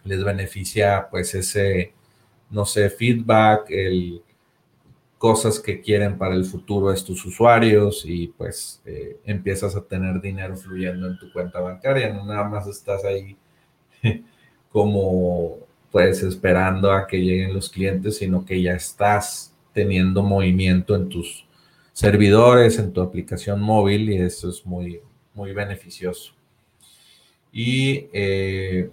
Les 0.04 0.24
beneficia 0.24 1.08
pues 1.12 1.36
ese, 1.36 1.94
no 2.50 2.66
sé, 2.66 2.90
feedback, 2.90 3.70
el, 3.70 4.22
cosas 5.20 5.60
que 5.60 5.82
quieren 5.82 6.18
para 6.18 6.34
el 6.34 6.46
futuro 6.46 6.90
de 6.90 7.02
tus 7.02 7.26
usuarios 7.26 8.04
y 8.06 8.28
pues 8.28 8.82
eh, 8.86 9.18
empiezas 9.26 9.76
a 9.76 9.84
tener 9.84 10.22
dinero 10.22 10.56
fluyendo 10.56 11.08
en 11.08 11.20
tu 11.20 11.32
cuenta 11.34 11.60
bancaria, 11.60 12.14
no 12.14 12.26
nada 12.26 12.48
más 12.48 12.66
estás 12.68 13.04
ahí 13.04 13.36
como 14.72 15.58
pues 15.92 16.24
esperando 16.24 16.92
a 16.92 17.06
que 17.06 17.18
lleguen 17.18 17.54
los 17.54 17.70
clientes, 17.70 18.18
sino 18.18 18.46
que 18.46 18.62
ya 18.62 18.74
estás 18.76 19.54
teniendo 19.74 20.24
movimiento 20.24 20.96
en 20.96 21.10
tus 21.10 21.46
servidores, 21.92 22.80
en 22.80 22.94
tu 22.94 23.02
aplicación 23.02 23.60
móvil 23.60 24.10
y 24.10 24.18
eso 24.20 24.50
es 24.50 24.66
muy, 24.66 25.02
muy 25.34 25.52
beneficioso. 25.52 26.32
Y, 27.52 28.08
eh, 28.14 28.90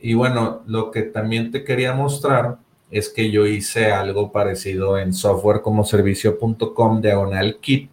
y 0.00 0.14
bueno, 0.14 0.62
lo 0.66 0.90
que 0.90 1.02
también 1.02 1.52
te 1.52 1.62
quería 1.62 1.94
mostrar 1.94 2.58
es 2.92 3.08
que 3.08 3.30
yo 3.30 3.46
hice 3.46 3.90
algo 3.90 4.30
parecido 4.30 4.98
en 4.98 5.14
softwarecomoservicio.com 5.14 7.00
diagonal 7.00 7.56
kit. 7.58 7.90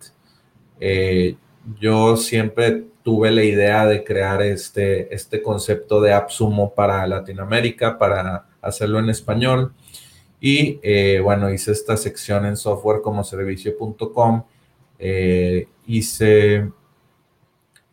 Eh, 0.82 1.38
yo 1.80 2.18
siempre 2.18 2.84
tuve 3.02 3.32
la 3.32 3.46
idea 3.46 3.86
de 3.86 4.04
crear 4.04 4.42
este, 4.42 5.16
este 5.16 5.42
concepto 5.42 6.02
de 6.02 6.12
AppSumo 6.12 6.74
para 6.74 7.08
Latinoamérica, 7.08 7.98
para 7.98 8.48
hacerlo 8.62 9.00
en 9.00 9.10
español. 9.10 9.72
Y 10.42 10.82
eh, 10.84 11.22
bueno, 11.24 11.50
hice 11.50 11.72
esta 11.72 11.96
sección 11.96 12.46
en 12.46 12.58
softwarecomoservicio.com. 12.58 14.44
Eh, 15.00 15.70
hice 15.88 16.70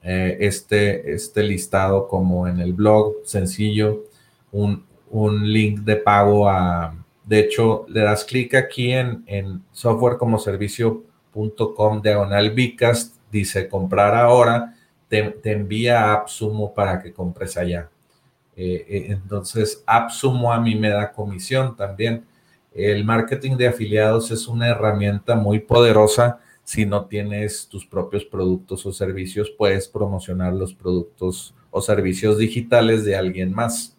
este, 0.03 1.13
este 1.15 1.43
listado 1.45 2.09
como 2.09 2.49
en 2.49 2.61
el 2.61 2.73
blog, 2.73 3.15
sencillo, 3.25 4.05
un, 4.53 4.86
link 5.11 5.81
de 5.81 5.97
pago 5.97 6.49
a, 6.49 6.95
de 7.25 7.41
hecho, 7.41 7.85
le 7.89 8.03
das 8.03 8.25
clic 8.25 8.55
aquí 8.55 8.93
en, 8.93 9.25
en 9.27 9.65
softwarecomoservicio.com 9.73 12.01
diagonal 12.01 12.51
Bcast, 12.51 13.17
dice 13.31 13.69
comprar 13.69 14.15
ahora, 14.15 14.75
te, 15.09 15.35
envía 15.45 16.05
a 16.05 16.13
AppSumo 16.15 16.73
para 16.73 17.03
que 17.03 17.13
compres 17.13 17.57
allá. 17.57 17.91
Eh, 18.57 18.87
eh, 18.89 19.07
entonces, 19.11 19.83
AppSumo 19.87 20.53
a 20.53 20.61
mí 20.61 20.77
me 20.77 20.91
da 20.91 21.11
comisión 21.13 21.77
también. 21.77 22.25
El 22.73 23.05
marketing 23.05 23.57
de 23.57 23.67
afiliados 23.69 24.31
es 24.31 24.47
una 24.47 24.69
herramienta 24.69 25.35
muy 25.35 25.59
poderosa 25.61 26.41
si 26.67 26.85
no 26.85 27.07
tienes 27.07 27.69
tus 27.69 27.87
propios 27.87 28.25
productos 28.25 28.85
o 28.87 28.93
servicios, 28.93 29.53
puedes 29.57 29.87
promocionar 29.87 30.53
los 30.53 30.75
productos 30.75 31.55
o 31.71 31.81
servicios 31.81 32.39
digitales 32.39 33.05
de 33.05 33.15
alguien 33.15 33.53
más. 33.53 33.96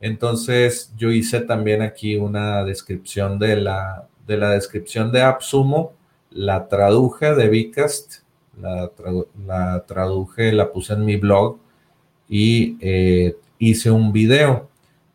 Entonces, 0.00 0.92
yo 0.96 1.10
hice 1.10 1.40
también 1.42 1.82
aquí 1.82 2.16
una 2.16 2.64
descripción 2.64 3.38
de 3.38 3.56
la, 3.56 4.08
de 4.26 4.38
la 4.38 4.50
descripción 4.50 5.12
de 5.12 5.22
AppSumo, 5.22 5.92
la 6.30 6.68
traduje 6.68 7.34
de 7.34 7.48
Bcast, 7.48 8.22
la, 8.60 8.90
la, 9.46 9.84
traduje, 9.86 10.52
la 10.52 10.72
puse 10.72 10.94
en 10.94 11.04
mi 11.04 11.16
blog 11.16 11.58
y 12.28 12.78
eh, 12.80 13.36
hice 13.58 13.90
un 13.90 14.12
video. 14.12 14.68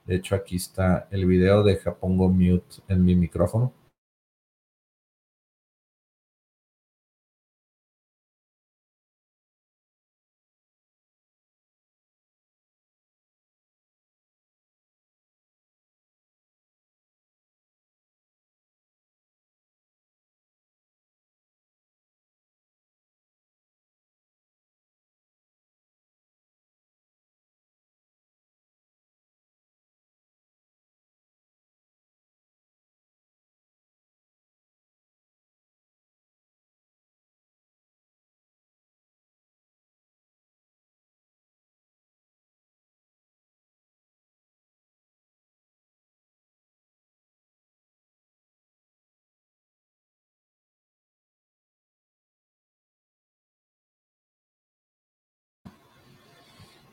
De 0.06 0.18
hecho, 0.18 0.36
aquí 0.36 0.58
está 0.58 1.08
el 1.10 1.26
video, 1.26 1.64
deja, 1.64 1.96
pongo 1.96 2.30
mute 2.30 2.78
en 2.88 3.04
mi 3.04 3.16
micrófono. 3.16 3.74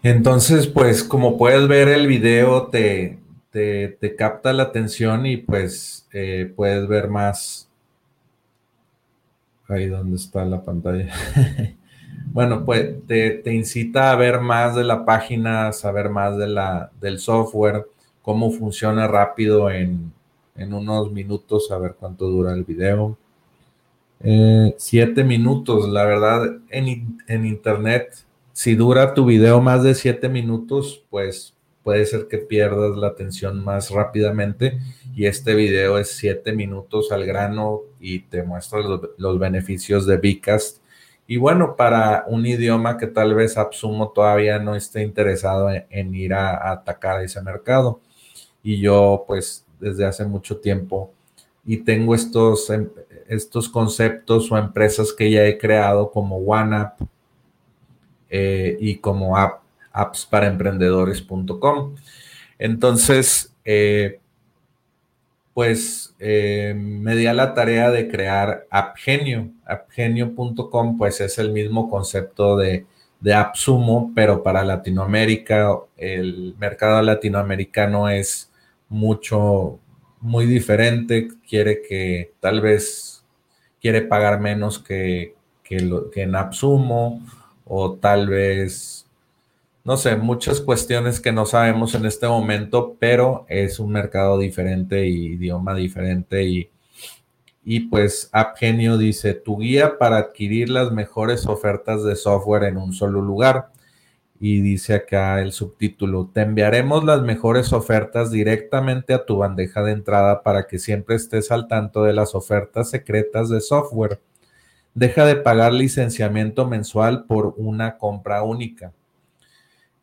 Entonces, 0.03 0.67
pues 0.67 1.05
como 1.05 1.39
puedes 1.39 1.69
ver 1.69 1.89
el 1.89 2.09
video 2.09 2.67
te, 2.67 3.21
te, 3.53 4.17
capta 4.17 4.53
la 4.53 4.65
atención 4.65 5.27
y 5.27 5.37
pues 5.37 6.09
eh, 6.13 6.53
puedes 6.57 6.89
ver 6.89 7.09
más. 7.09 7.69
Ahí 9.69 9.87
donde 9.87 10.17
está 10.17 10.45
la 10.45 10.63
pantalla. 10.63 11.13
bueno, 12.33 12.65
pues 12.65 12.97
te, 13.07 13.31
te, 13.31 13.55
incita 13.55 14.11
a 14.11 14.17
ver 14.17 14.41
más 14.41 14.75
de 14.75 14.83
la 14.83 15.05
página, 15.05 15.73
saber 15.73 16.09
más 16.11 16.37
de 16.37 16.49
la, 16.49 16.91
del 17.01 17.21
software, 17.21 17.87
cómo 18.23 18.51
funciona 18.51 19.07
rápido 19.07 19.71
en, 19.71 20.13
en 20.57 20.75
unos 20.75 21.13
minutos, 21.13 21.71
a 21.71 21.79
ver 21.79 21.95
cuánto 21.99 22.27
dura 22.27 22.53
el 22.55 22.65
video. 22.65 23.17
Eh, 24.21 24.75
siete 24.79 25.23
minutos, 25.23 25.89
la 25.89 26.05
verdad, 26.05 26.59
en, 26.71 27.19
en 27.29 27.47
internet 27.47 28.25
si 28.53 28.75
dura 28.75 29.15
tu 29.15 29.25
video 29.25 29.61
más 29.61 29.83
de 29.83 29.95
siete 29.95 30.29
minutos, 30.29 31.05
pues 31.11 31.55
puede 31.83 32.07
ser 32.07 32.29
que 32.29 32.39
pierdas 32.39 32.97
la 32.97 33.09
atención 33.09 33.63
más 33.65 33.91
rápidamente. 33.91 34.79
Y 35.15 35.27
este 35.27 35.55
video 35.55 35.99
es 35.99 36.11
siete 36.17 36.53
minutos 36.53 37.13
al 37.13 37.25
grano 37.27 37.81
y 38.01 38.21
te 38.21 38.43
muestra 38.43 38.81
los, 38.81 39.39
beneficios 39.39 40.07
de 40.07 40.17
Bcast. 40.17 40.79
Y 41.27 41.37
bueno, 41.37 41.77
para 41.77 42.25
un 42.29 42.45
idioma 42.47 42.99
que 42.99 43.07
tal 43.07 43.35
vez 43.35 43.57
Absumo 43.57 44.11
todavía 44.11 44.59
no 44.59 44.75
esté 44.75 45.03
interesado 45.03 45.71
en, 45.71 46.15
ir 46.15 46.35
a, 46.35 46.51
a, 46.51 46.73
atacar 46.73 47.23
ese 47.23 47.41
mercado. 47.43 48.01
Y 48.63 48.81
yo, 48.81 49.25
pues, 49.27 49.65
desde 49.81 50.05
hace 50.05 50.25
mucho 50.25 50.59
tiempo 50.59 51.11
y 51.65 51.79
tengo 51.79 52.15
estos, 52.15 52.71
em, 52.71 52.89
estos 53.29 53.69
conceptos 53.69 54.51
o 54.51 54.59
empresas 54.59 55.13
que 55.13 55.31
ya 55.31 55.45
he 55.45 55.59
creado 55.59 56.11
como 56.11 56.37
OneUp, 56.39 57.09
eh, 58.35 58.79
y 58.81 58.97
como 58.97 59.37
app, 59.37 59.61
appsparaemprendedores.com. 59.93 61.97
Entonces, 62.59 63.55
eh, 63.63 64.21
pues 65.53 66.15
eh, 66.19 66.73
me 66.75 67.15
di 67.15 67.27
a 67.27 67.35
la 67.35 67.53
tarea 67.53 67.91
de 67.91 68.09
crear 68.09 68.67
AppGenio. 68.71 69.51
AppGenio.com, 69.67 70.97
pues 70.97 71.21
es 71.21 71.39
el 71.39 71.53
mismo 71.53 71.91
concepto 71.91 72.57
de, 72.57 72.87
de 73.21 73.35
AppSumo, 73.35 74.13
pero 74.15 74.43
para 74.43 74.65
Latinoamérica. 74.65 75.77
El 75.99 76.55
mercado 76.59 77.03
latinoamericano 77.03 78.09
es 78.09 78.51
mucho, 78.89 79.79
muy 80.21 80.47
diferente. 80.47 81.29
Quiere 81.47 81.83
que 81.83 82.33
tal 82.41 82.63
vez 82.63 83.27
quiere 83.79 84.01
pagar 84.01 84.41
menos 84.41 84.79
que, 84.79 85.35
que, 85.63 85.81
lo, 85.81 86.11
que 86.11 86.23
en 86.23 86.35
AppSumo 86.35 87.21
o 87.65 87.95
tal 87.95 88.29
vez, 88.29 89.07
no 89.85 89.97
sé, 89.97 90.17
muchas 90.17 90.61
cuestiones 90.61 91.21
que 91.21 91.33
no 91.33 91.47
sabemos 91.47 91.95
en 91.95 92.07
este 92.07 92.29
momento, 92.29 92.97
pero 92.99 93.47
es 93.49 93.79
un 93.81 93.91
mercado 93.93 94.39
diferente 94.39 95.07
y 95.09 95.35
idioma 95.35 95.75
diferente 95.75 96.45
y, 96.45 96.71
Y 97.65 97.81
pues 97.89 98.29
AppGenio 98.33 98.99
dice, 98.99 99.35
tu 99.35 99.59
guía 99.59 99.99
para 99.99 100.17
adquirir 100.19 100.69
las 100.69 100.91
mejores 100.93 101.47
ofertas 101.47 102.03
de 102.05 102.17
software 102.17 102.65
en 102.65 102.77
un 102.77 102.93
solo 102.93 103.21
lugar. 103.21 103.71
Y 104.41 104.61
dice 104.61 104.95
acá 104.95 105.41
el 105.41 105.53
subtítulo, 105.53 106.29
te 106.33 106.41
enviaremos 106.43 107.05
las 107.05 107.23
mejores 107.23 107.73
ofertas 107.73 108.33
directamente 108.33 109.15
a 109.15 109.25
tu 109.25 109.37
bandeja 109.39 109.83
de 109.85 109.93
entrada 109.93 110.43
para 110.43 110.67
que 110.67 110.81
siempre 110.81 111.15
estés 111.15 111.53
al 111.53 111.69
tanto 111.69 112.03
de 112.03 112.13
las 112.13 112.35
ofertas 112.35 112.91
secretas 112.91 113.49
de 113.49 113.61
software. 113.61 114.21
Deja 114.95 115.25
de 115.25 115.37
pagar 115.37 115.73
licenciamiento 115.73 116.67
mensual 116.67 117.25
por 117.25 117.55
una 117.57 117.97
compra 117.97 118.43
única. 118.43 118.93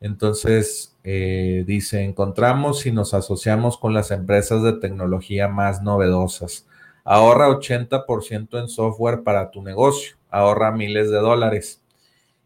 Entonces, 0.02 0.95
eh, 1.04 1.63
dice, 1.67 2.04
encontramos 2.04 2.86
y 2.86 2.91
nos 2.91 3.13
asociamos 3.13 3.78
con 3.78 3.93
las 3.93 4.12
empresas 4.12 4.63
de 4.63 4.73
tecnología 4.73 5.47
más 5.47 5.82
novedosas. 5.82 6.65
Ahorra 7.04 7.49
80% 7.49 8.60
en 8.60 8.69
software 8.69 9.23
para 9.23 9.52
tu 9.52 9.62
negocio, 9.62 10.15
ahorra 10.30 10.71
miles 10.71 11.10
de 11.10 11.17
dólares. 11.17 11.82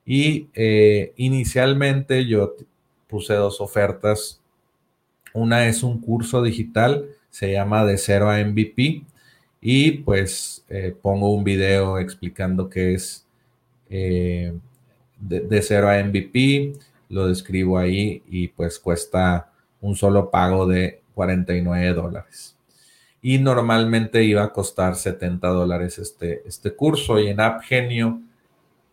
Y 0.06 0.50
eh, 0.54 1.14
inicialmente 1.16 2.26
yo 2.26 2.56
puse 3.08 3.36
dos 3.36 3.62
ofertas. 3.62 4.42
Una 5.34 5.68
es 5.68 5.84
un 5.84 6.02
curso 6.02 6.42
digital, 6.42 7.06
se 7.30 7.52
llama 7.52 7.86
De 7.86 7.98
Cero 7.98 8.30
a 8.30 8.44
MVP. 8.44 9.04
Y 9.66 9.92
pues 9.92 10.66
eh, 10.68 10.94
pongo 11.02 11.34
un 11.34 11.46
video 11.46 11.98
explicando 11.98 12.70
qué 12.70 12.96
es 12.96 13.26
de, 13.90 14.60
de, 15.20 15.62
cero 15.62 15.88
a 15.88 16.04
MVP. 16.04 16.74
Lo 17.08 17.28
describo 17.28 17.78
ahí 17.78 18.22
y 18.30 18.50
pues 18.50 18.78
cuesta 18.78 19.54
un 19.80 19.96
solo 19.96 20.30
pago 20.30 20.68
de 20.68 21.02
49 21.16 21.94
dólares. 21.94 22.58
Y 23.22 23.38
normalmente 23.38 24.26
iba 24.26 24.44
a 24.44 24.52
costar 24.52 24.98
70 24.98 25.48
dólares 25.48 25.98
este, 25.98 26.46
este 26.46 26.76
curso. 26.76 27.18
Y 27.18 27.30
en 27.30 27.40
AppGenio 27.40 28.20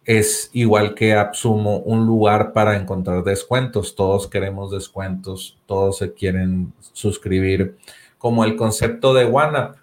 es 0.05 0.51
igual 0.53 0.95
que 0.95 1.15
AppSumo, 1.15 1.79
un 1.79 2.07
lugar 2.07 2.53
para 2.53 2.77
encontrar 2.77 3.25
descuentos. 3.25 3.97
Todos 3.97 4.29
queremos 4.29 4.71
descuentos, 4.71 5.59
todos 5.67 5.99
se 5.99 6.13
quieren 6.13 6.73
suscribir, 6.93 7.77
como 8.19 8.45
el 8.45 8.55
concepto 8.55 9.15
de 9.15 9.25
OneUp, 9.25 9.81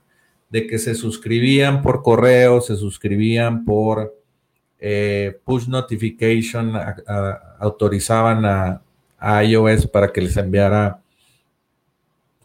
de 0.49 0.67
que 0.67 0.79
se 0.79 0.95
suscribían 0.95 1.81
por 1.81 2.01
correo, 2.01 2.61
se 2.61 2.75
suscribían 2.75 3.65
por 3.65 4.15
eh, 4.79 5.39
push 5.43 5.67
notification, 5.67 6.73
autorizaban 7.59 8.45
a, 8.45 8.81
iOS 9.43 9.87
para 9.87 10.13
que 10.13 10.21
les 10.21 10.37
enviara 10.37 11.01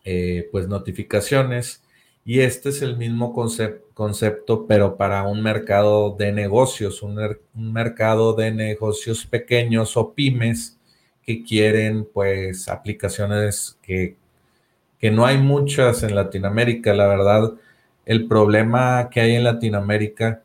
eh, 0.05 0.49
pues 0.51 0.67
notificaciones. 0.69 1.83
Y 2.25 2.41
este 2.41 2.71
es 2.71 2.81
el 2.83 2.97
mismo 2.97 3.35
concepto, 3.35 4.67
pero 4.67 4.97
para 4.97 5.25
un 5.25 5.43
mercado 5.43 6.15
de 6.17 6.33
negocios, 6.33 7.03
un, 7.03 7.19
mercado 7.55 8.33
de 8.33 8.53
negocios 8.53 9.27
pequeños 9.27 9.97
o 9.97 10.15
pymes 10.15 10.79
que 11.23 11.43
quieren 11.45 12.09
pues 12.13 12.69
aplicaciones 12.69 13.79
que, 13.83 14.17
que 14.99 15.11
no 15.11 15.27
hay 15.27 15.39
muchas 15.39 16.03
en 16.05 16.15
Latinoamérica. 16.15 16.95
La 16.95 17.09
verdad, 17.09 17.53
el 18.05 18.27
problema 18.27 19.09
que 19.11 19.21
hay 19.21 19.35
en 19.35 19.45
Latinoamérica 19.45 20.43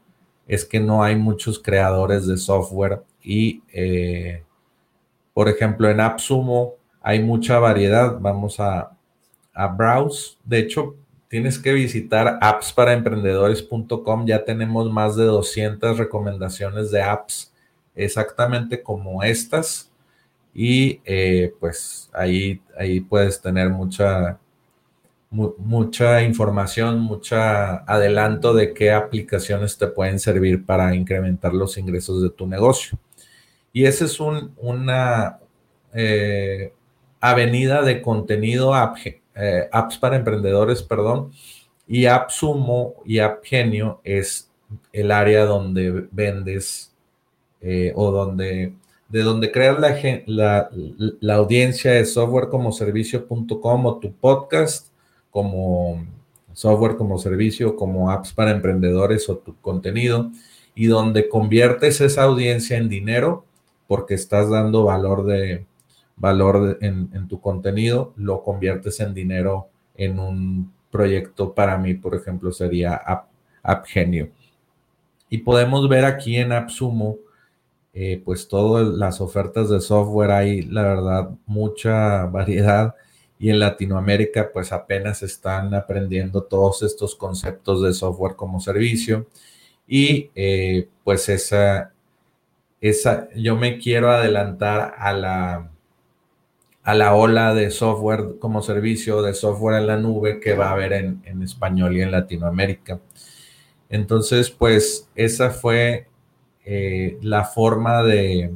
es 0.47 0.65
que 0.65 0.79
no 0.79 1.03
hay 1.03 1.15
muchos 1.15 1.59
creadores 1.59 2.27
de 2.27 2.37
software 2.37 3.01
y, 3.21 3.61
eh, 3.73 4.43
por 5.33 5.49
ejemplo, 5.49 5.89
en 5.89 5.99
AppSumo 5.99 6.75
hay 7.01 7.21
mucha 7.21 7.59
variedad. 7.59 8.17
Vamos 8.19 8.59
a, 8.59 8.91
a 9.53 9.67
browse. 9.67 10.37
De 10.45 10.59
hecho, 10.59 10.95
tienes 11.27 11.59
que 11.59 11.73
visitar 11.73 12.37
appsparaemprendedores.com. 12.41 14.25
Ya 14.25 14.45
tenemos 14.45 14.91
más 14.91 15.15
de 15.15 15.25
200 15.25 15.97
recomendaciones 15.97 16.91
de 16.91 17.01
apps 17.01 17.53
exactamente 17.95 18.81
como 18.81 19.23
estas. 19.23 19.91
Y 20.53 21.01
eh, 21.05 21.53
pues 21.59 22.09
ahí, 22.13 22.61
ahí 22.77 22.99
puedes 22.99 23.41
tener 23.41 23.69
mucha, 23.69 24.39
mucha 25.29 26.21
información, 26.21 26.99
mucha 26.99 27.77
adelanto 27.85 28.53
de 28.53 28.73
qué 28.73 28.91
aplicaciones 28.91 29.77
te 29.77 29.87
pueden 29.87 30.19
servir 30.19 30.65
para 30.65 30.95
incrementar 30.95 31.53
los 31.53 31.77
ingresos 31.77 32.21
de 32.21 32.29
tu 32.29 32.47
negocio. 32.47 32.97
Y 33.73 33.85
esa 33.85 34.05
es 34.05 34.19
una 34.19 35.39
eh, 35.93 36.73
avenida 37.19 37.81
de 37.81 38.01
contenido 38.01 38.73
eh, 39.35 39.69
apps 39.71 39.97
para 39.97 40.15
emprendedores, 40.15 40.81
perdón, 40.81 41.31
y 41.87 42.05
AppSumo 42.05 42.95
y 43.05 43.19
AppGenio 43.19 44.01
es 44.03 44.51
el 44.91 45.11
área 45.11 45.45
donde 45.45 46.07
vendes 46.11 46.93
eh, 47.61 47.93
o 47.95 48.11
donde 48.11 48.73
de 49.09 49.21
donde 49.21 49.51
creas 49.53 49.79
la, 49.79 49.97
la, 50.25 50.69
la, 51.21 51.35
audiencia 51.35 51.91
de 51.93 52.03
software 52.03 52.49
como 52.49 52.73
servicio.com 52.73 53.85
o 53.85 53.99
tu 53.99 54.11
podcast 54.11 54.89
como 55.31 56.05
software 56.53 56.97
como 56.97 57.17
servicio, 57.19 57.75
como 57.75 58.09
apps 58.09 58.33
para 58.33 58.51
emprendedores 58.51 59.29
o 59.29 59.37
tu 59.37 59.55
contenido, 59.61 60.31
y 60.73 60.87
donde 60.87 61.29
conviertes 61.29 62.01
esa 62.01 62.23
audiencia 62.23 62.77
en 62.77 62.89
dinero 62.89 63.45
porque 63.87 64.15
estás 64.15 64.49
dando 64.49 64.83
valor 64.83 65.25
de 65.25 65.65
valor 66.17 66.79
en, 66.81 67.27
tu 67.27 67.39
contenido, 67.39 68.13
lo 68.17 68.43
conviertes 68.43 68.99
en 68.99 69.13
dinero 69.13 69.67
en 69.95 70.19
un 70.19 70.73
proyecto 70.89 71.53
para 71.53 71.77
mí, 71.77 71.93
por 71.93 72.15
ejemplo, 72.15 72.51
sería 72.51 72.95
App, 72.95 73.27
AppGenio. 73.61 74.29
Y 75.29 75.39
podemos 75.39 75.87
ver 75.87 76.05
aquí 76.05 76.37
en 76.37 76.53
AppSumo, 76.53 77.17
eh, 77.93 78.21
pues 78.25 78.47
todas 78.47 78.87
las 78.87 79.21
ofertas 79.21 79.69
de 79.69 79.79
software, 79.79 80.31
hay 80.31 80.63
la 80.63 80.81
verdad 80.83 81.29
mucha 81.45 82.25
variedad 82.31 82.95
y 83.39 83.49
en 83.49 83.59
Latinoamérica 83.59 84.51
pues 84.51 84.71
apenas 84.71 85.23
están 85.23 85.73
aprendiendo 85.73 86.43
todos 86.43 86.83
estos 86.83 87.15
conceptos 87.15 87.83
de 87.83 87.93
software 87.93 88.35
como 88.35 88.59
servicio 88.59 89.27
y 89.87 90.31
eh, 90.35 90.89
pues 91.03 91.29
esa, 91.29 91.93
esa, 92.81 93.29
yo 93.35 93.55
me 93.55 93.77
quiero 93.77 94.11
adelantar 94.11 94.95
a 94.97 95.13
la, 95.13 95.71
a 96.83 96.95
la 96.95 97.15
ola 97.15 97.53
de 97.53 97.69
software 97.71 98.37
como 98.39 98.61
servicio, 98.61 99.21
de 99.21 99.33
software 99.33 99.77
en 99.81 99.87
la 99.87 99.97
nube 99.97 100.39
que 100.39 100.55
va 100.55 100.69
a 100.69 100.73
haber 100.73 100.93
en, 100.93 101.21
en 101.25 101.43
español 101.43 101.95
y 101.97 102.01
en 102.01 102.11
Latinoamérica. 102.11 102.99
Entonces 103.89 104.49
pues 104.49 105.09
esa 105.15 105.51
fue 105.51 106.07
eh, 106.65 107.17
la 107.21 107.45
forma 107.45 108.03
de, 108.03 108.51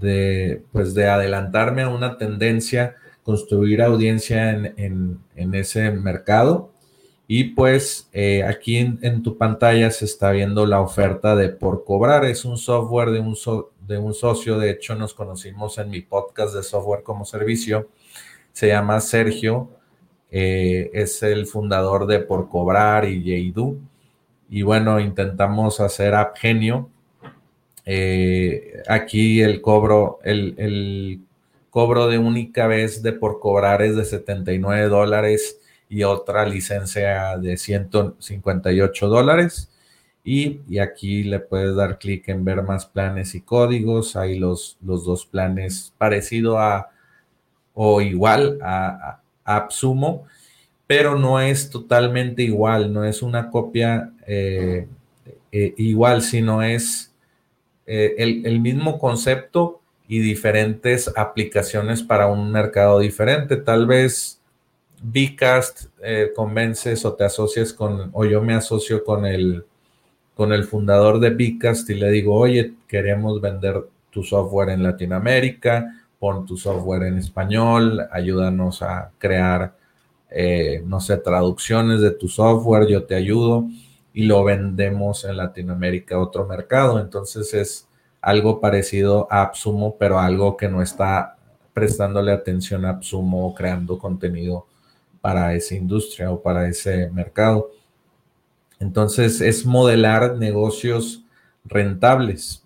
de, 0.00 0.62
pues 0.72 0.94
de 0.94 1.08
adelantarme 1.08 1.82
a 1.82 1.88
una 1.88 2.16
tendencia, 2.16 2.96
construir 3.22 3.82
audiencia 3.82 4.50
en, 4.50 5.20
ese 5.36 5.90
mercado. 5.90 6.72
Y 7.26 7.44
pues 7.44 8.08
eh, 8.12 8.42
aquí 8.42 8.76
en, 8.78 9.22
tu 9.22 9.36
pantalla 9.36 9.90
se 9.90 10.06
está 10.06 10.30
viendo 10.30 10.64
la 10.64 10.80
oferta 10.80 11.36
de 11.36 11.50
Por 11.50 11.84
Cobrar. 11.84 12.24
Es 12.24 12.44
un 12.44 12.56
software 12.56 13.10
de 13.10 13.20
un, 13.20 13.36
de 13.86 13.98
un 13.98 14.14
socio. 14.14 14.58
De 14.58 14.70
hecho, 14.70 14.94
nos 14.94 15.12
conocimos 15.12 15.76
en 15.78 15.90
mi 15.90 16.00
podcast 16.00 16.54
de 16.54 16.62
software 16.62 17.02
como 17.02 17.24
servicio. 17.24 17.88
Se 18.52 18.68
llama 18.68 19.00
Sergio. 19.00 19.68
Eh, 20.30 20.90
es 20.92 21.22
el 21.22 21.46
fundador 21.46 22.06
de 22.06 22.20
Por 22.20 22.48
Cobrar 22.48 23.06
y 23.06 23.22
Yeidu. 23.22 23.78
Y 24.48 24.62
bueno, 24.62 24.98
intentamos 24.98 25.80
hacer 25.80 26.14
AppGenio, 26.14 26.88
eh, 27.90 28.82
aquí 28.86 29.40
el 29.40 29.62
cobro, 29.62 30.18
el, 30.22 31.22
cobro 31.70 32.06
de 32.06 32.18
única 32.18 32.66
vez 32.66 33.02
de 33.02 33.14
por 33.14 33.40
cobrar 33.40 33.80
es 33.80 33.96
de 33.96 34.04
79 34.04 34.88
dólares 34.88 35.58
y 35.88 36.02
otra 36.02 36.46
licencia 36.46 37.38
de 37.38 37.56
158 37.56 39.08
dólares. 39.08 39.70
Y, 40.22 40.78
aquí 40.78 41.22
le 41.22 41.40
puedes 41.40 41.76
dar 41.76 41.98
clic 41.98 42.28
en 42.28 42.44
ver 42.44 42.62
más 42.62 42.84
planes 42.84 43.34
y 43.34 43.40
códigos. 43.40 44.16
Hay 44.16 44.38
los, 44.38 44.76
los 44.84 45.06
dos 45.06 45.24
planes 45.24 45.94
parecido 45.96 46.58
a 46.58 46.90
o 47.72 48.02
igual 48.02 48.58
a, 48.62 49.22
a 49.46 49.56
AppSumo, 49.56 50.24
pero 50.86 51.18
no 51.18 51.40
es 51.40 51.70
totalmente 51.70 52.42
igual, 52.42 52.92
no 52.92 53.04
es 53.04 53.22
una 53.22 53.48
copia 53.48 54.12
eh, 54.26 54.86
eh, 55.52 55.74
igual, 55.78 56.20
sino 56.20 56.62
es 56.62 57.08
eh, 57.90 58.42
el, 58.44 58.60
mismo 58.60 58.98
concepto 58.98 59.80
y 60.06 60.18
diferentes 60.18 61.10
aplicaciones 61.16 62.02
para 62.02 62.26
un 62.26 62.52
mercado 62.52 62.98
diferente. 62.98 63.56
Tal 63.56 63.86
vez 63.86 64.40
Bcast 65.02 65.86
eh, 66.02 66.32
convences 66.36 67.04
o 67.06 67.14
te 67.14 67.24
asocias 67.24 67.72
con, 67.72 68.10
o 68.12 68.26
yo 68.26 68.42
me 68.42 68.52
asocio 68.52 69.02
con 69.02 69.24
el, 69.24 69.64
con 70.34 70.52
el 70.52 70.64
fundador 70.64 71.18
de 71.18 71.30
Bcast 71.30 71.88
y 71.88 71.94
le 71.94 72.10
digo, 72.10 72.34
oye, 72.34 72.74
queremos 72.86 73.40
vender 73.40 73.82
tu 74.10 74.22
software 74.22 74.68
en 74.68 74.82
Latinoamérica, 74.82 75.86
pon 76.18 76.44
tu 76.44 76.58
software 76.58 77.04
en 77.04 77.16
español, 77.16 78.06
ayúdanos 78.12 78.82
a 78.82 79.12
crear 79.16 79.72
eh, 80.30 80.82
no 80.84 81.00
sé, 81.00 81.16
traducciones 81.16 82.02
de 82.02 82.10
tu 82.10 82.28
software, 82.28 82.86
yo 82.86 83.04
te 83.04 83.14
ayudo 83.14 83.66
y 84.18 84.24
lo 84.24 84.42
vendemos 84.42 85.24
en 85.24 85.36
Latinoamérica 85.36 86.16
a 86.16 86.18
otro 86.18 86.44
mercado. 86.44 86.98
Entonces 86.98 87.54
es 87.54 87.88
algo 88.20 88.60
parecido 88.60 89.28
a 89.30 89.42
Absumo, 89.42 89.94
pero 89.96 90.18
algo 90.18 90.56
que 90.56 90.68
no 90.68 90.82
está 90.82 91.36
prestándole 91.72 92.32
atención 92.32 92.84
a 92.84 92.90
Absumo 92.90 93.46
o 93.46 93.54
creando 93.54 93.96
contenido 93.96 94.66
para 95.20 95.54
esa 95.54 95.76
industria 95.76 96.32
o 96.32 96.42
para 96.42 96.66
ese 96.68 97.08
mercado. 97.10 97.70
Entonces 98.80 99.40
es 99.40 99.64
modelar 99.64 100.34
negocios 100.34 101.24
rentables. 101.64 102.64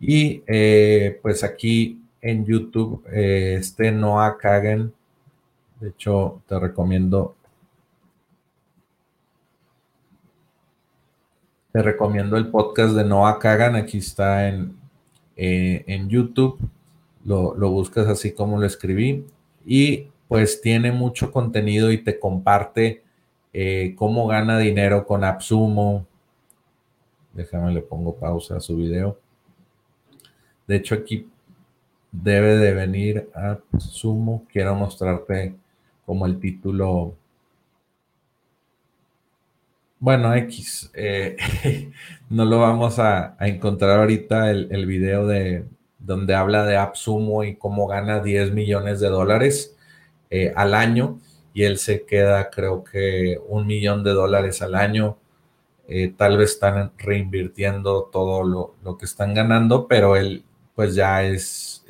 Y 0.00 0.42
eh, 0.48 1.20
pues 1.22 1.44
aquí 1.44 2.02
en 2.20 2.44
YouTube, 2.44 3.04
eh, 3.12 3.54
este 3.60 3.92
Noah 3.92 4.36
Kagan, 4.36 4.92
de 5.78 5.90
hecho 5.90 6.42
te 6.48 6.58
recomiendo, 6.58 7.36
te 11.72 11.82
recomiendo 11.82 12.36
el 12.36 12.48
podcast 12.48 12.94
de 12.94 13.04
Noah 13.04 13.38
Kagan, 13.38 13.76
aquí 13.76 13.98
está 13.98 14.48
en, 14.48 14.76
eh, 15.36 15.84
en 15.86 16.08
YouTube, 16.08 16.58
lo, 17.24 17.54
lo 17.54 17.70
buscas 17.70 18.06
así 18.06 18.32
como 18.32 18.58
lo 18.58 18.66
escribí 18.66 19.26
y 19.66 20.08
pues 20.28 20.60
tiene 20.60 20.92
mucho 20.92 21.32
contenido 21.32 21.90
y 21.90 21.98
te 21.98 22.18
comparte 22.18 23.02
eh, 23.52 23.94
cómo 23.96 24.26
gana 24.26 24.58
dinero 24.58 25.06
con 25.06 25.24
Absumo. 25.24 26.06
Déjame 27.32 27.72
le 27.72 27.82
pongo 27.82 28.14
pausa 28.14 28.56
a 28.56 28.60
su 28.60 28.76
video. 28.76 29.18
De 30.66 30.76
hecho, 30.76 30.94
aquí 30.94 31.28
debe 32.12 32.56
de 32.56 32.74
venir 32.74 33.30
Absumo. 33.34 34.44
Quiero 34.52 34.74
mostrarte 34.74 35.54
como 36.04 36.26
el 36.26 36.38
título. 36.38 37.14
Bueno, 40.00 40.32
X. 40.34 40.90
Eh, 40.94 41.36
no 42.30 42.44
lo 42.44 42.60
vamos 42.60 42.98
a, 43.00 43.36
encontrar 43.40 43.98
ahorita 43.98 44.50
el, 44.50 44.86
video 44.86 45.26
de 45.26 45.64
donde 45.98 46.34
habla 46.34 46.64
de 46.64 46.76
Absumo 46.76 47.42
y 47.44 47.56
cómo 47.56 47.86
gana 47.88 48.20
10 48.20 48.52
millones 48.52 49.00
de 49.00 49.08
dólares 49.08 49.76
eh, 50.30 50.52
al 50.56 50.74
año 50.74 51.20
y 51.52 51.64
él 51.64 51.78
se 51.78 52.04
queda 52.06 52.50
creo 52.50 52.84
que 52.84 53.38
un 53.48 53.66
millón 53.66 54.04
de 54.04 54.12
dólares 54.12 54.62
al 54.62 54.74
año. 54.76 55.18
Eh, 55.88 56.12
tal 56.16 56.36
vez 56.38 56.52
están 56.52 56.92
reinvirtiendo 56.98 58.04
todo 58.12 58.44
lo, 58.44 58.98
que 58.98 59.06
están 59.06 59.34
ganando, 59.34 59.88
pero 59.88 60.16
él 60.16 60.44
pues 60.74 60.94
ya 60.94 61.24
es 61.24 61.84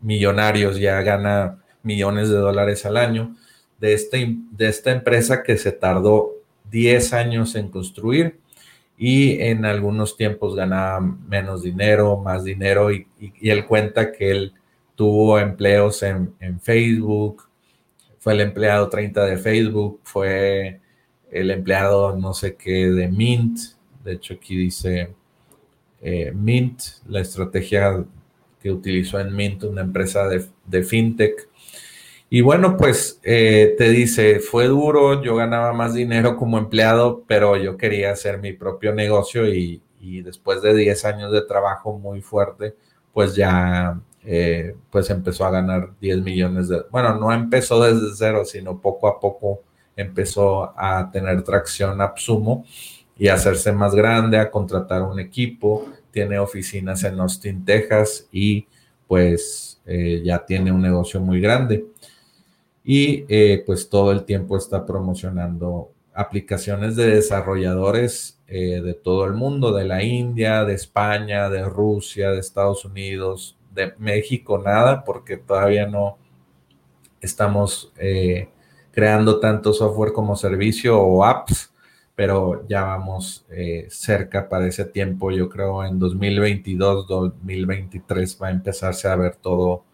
millonario, 0.00 0.72
ya 0.72 1.02
gana 1.02 1.58
millones 1.82 2.30
de 2.30 2.36
dólares 2.36 2.86
al 2.86 2.96
año 2.96 3.34
de, 3.80 3.94
este, 3.94 4.36
de 4.52 4.68
esta 4.68 4.92
empresa 4.92 5.42
que 5.42 5.56
se 5.56 5.72
tardó 5.72 6.37
10 6.70 7.12
años 7.12 7.54
en 7.54 7.68
construir 7.68 8.40
y 8.96 9.40
en 9.40 9.64
algunos 9.64 10.16
tiempos 10.16 10.56
ganaba 10.56 11.00
menos 11.00 11.62
dinero, 11.62 12.16
más 12.18 12.44
dinero 12.44 12.92
y, 12.92 13.06
él 13.42 13.64
cuenta 13.66 14.12
que 14.12 14.30
él 14.30 14.52
tuvo 14.94 15.38
empleos 15.38 16.02
en, 16.02 16.34
Facebook, 16.60 17.44
fue 18.18 18.32
el 18.32 18.40
empleado 18.40 18.88
30 18.88 19.24
de 19.24 19.36
Facebook, 19.38 20.00
fue 20.02 20.80
el 21.30 21.50
empleado 21.50 22.16
no 22.16 22.34
sé 22.34 22.56
qué 22.56 22.88
de 22.88 23.08
Mint, 23.08 23.58
de 24.04 24.14
hecho 24.14 24.34
aquí 24.34 24.56
dice 24.56 25.14
eh, 26.00 26.32
Mint, 26.34 26.80
la 27.06 27.20
estrategia 27.20 28.04
que 28.60 28.70
utilizó 28.70 29.20
en 29.20 29.34
Mint, 29.34 29.64
una 29.64 29.82
empresa 29.82 30.28
de, 30.28 30.82
fintech. 30.82 31.48
Y 32.30 32.42
bueno, 32.42 32.76
pues 32.76 33.20
eh, 33.22 33.74
te 33.78 33.88
dice, 33.88 34.40
fue 34.40 34.66
duro, 34.66 35.22
yo 35.22 35.36
ganaba 35.36 35.72
más 35.72 35.94
dinero 35.94 36.36
como 36.36 36.58
empleado, 36.58 37.24
pero 37.26 37.56
yo 37.56 37.78
quería 37.78 38.12
hacer 38.12 38.38
mi 38.38 38.52
propio 38.52 38.94
negocio 38.94 39.48
y, 39.48 39.82
después 40.22 40.62
de 40.62 40.74
10 40.74 41.04
años 41.04 41.32
de 41.32 41.42
trabajo 41.42 41.98
muy 41.98 42.20
fuerte, 42.20 42.76
pues 43.12 43.34
ya 43.34 44.00
eh, 44.24 44.74
pues 44.90 45.10
empezó 45.10 45.44
a 45.44 45.50
ganar 45.50 45.90
10 46.00 46.22
millones 46.22 46.68
de, 46.68 46.82
bueno, 46.90 47.14
no 47.18 47.32
empezó 47.32 47.82
desde 47.82 48.14
cero, 48.14 48.44
sino 48.44 48.80
poco 48.80 49.08
a 49.08 49.18
poco 49.20 49.62
empezó 49.96 50.72
a 50.78 51.10
tener 51.10 51.42
tracción 51.42 52.00
Absumo 52.00 52.64
y 53.18 53.28
a 53.28 53.34
hacerse 53.34 53.72
más 53.72 53.94
grande, 53.94 54.38
a 54.38 54.50
contratar 54.50 55.02
un 55.02 55.18
equipo, 55.18 55.86
tiene 56.10 56.38
oficinas 56.38 57.04
en 57.04 57.18
Austin, 57.20 57.64
Texas 57.64 58.28
y 58.30 58.66
pues 59.06 59.80
eh, 59.86 60.22
ya 60.24 60.44
tiene 60.44 60.70
un 60.70 60.82
negocio 60.82 61.20
muy 61.20 61.40
grande. 61.40 61.86
Y 62.88 63.26
eh, 63.28 63.62
pues 63.66 63.90
todo 63.90 64.12
el 64.12 64.24
tiempo 64.24 64.56
está 64.56 64.86
promocionando 64.86 65.90
aplicaciones 66.14 66.96
de 66.96 67.06
desarrolladores 67.16 68.34
de 68.48 68.94
todo 68.94 69.26
el 69.26 69.34
mundo, 69.34 69.74
de 69.74 69.84
la 69.84 70.02
India, 70.02 70.64
de 70.64 70.72
España, 70.72 71.50
de 71.50 71.64
Rusia, 71.66 72.30
de 72.30 72.40
Estados 72.40 72.86
Unidos, 72.86 73.58
de 73.74 73.92
México 73.98 74.58
nada, 74.58 75.04
porque 75.04 75.36
todavía 75.36 75.86
no 75.86 76.18
estamos 77.20 77.92
eh, 77.98 78.48
creando 78.90 79.40
tanto 79.40 79.72
software 79.72 80.12
como 80.12 80.36
servicio 80.36 81.00
o 81.00 81.24
apps, 81.24 81.72
pero 82.14 82.66
ya 82.68 82.82
vamos 82.82 83.46
eh, 83.50 83.86
cerca 83.90 84.48
para 84.48 84.66
ese 84.66 84.84
tiempo. 84.84 85.30
Yo 85.30 85.48
creo 85.48 85.84
en 85.84 85.98
2022, 85.98 87.06
2023 87.06 88.38
va 88.42 88.48
a 88.48 88.50
empezarse 88.50 89.08
a 89.08 89.16
ver 89.16 89.36
todo 89.36 89.84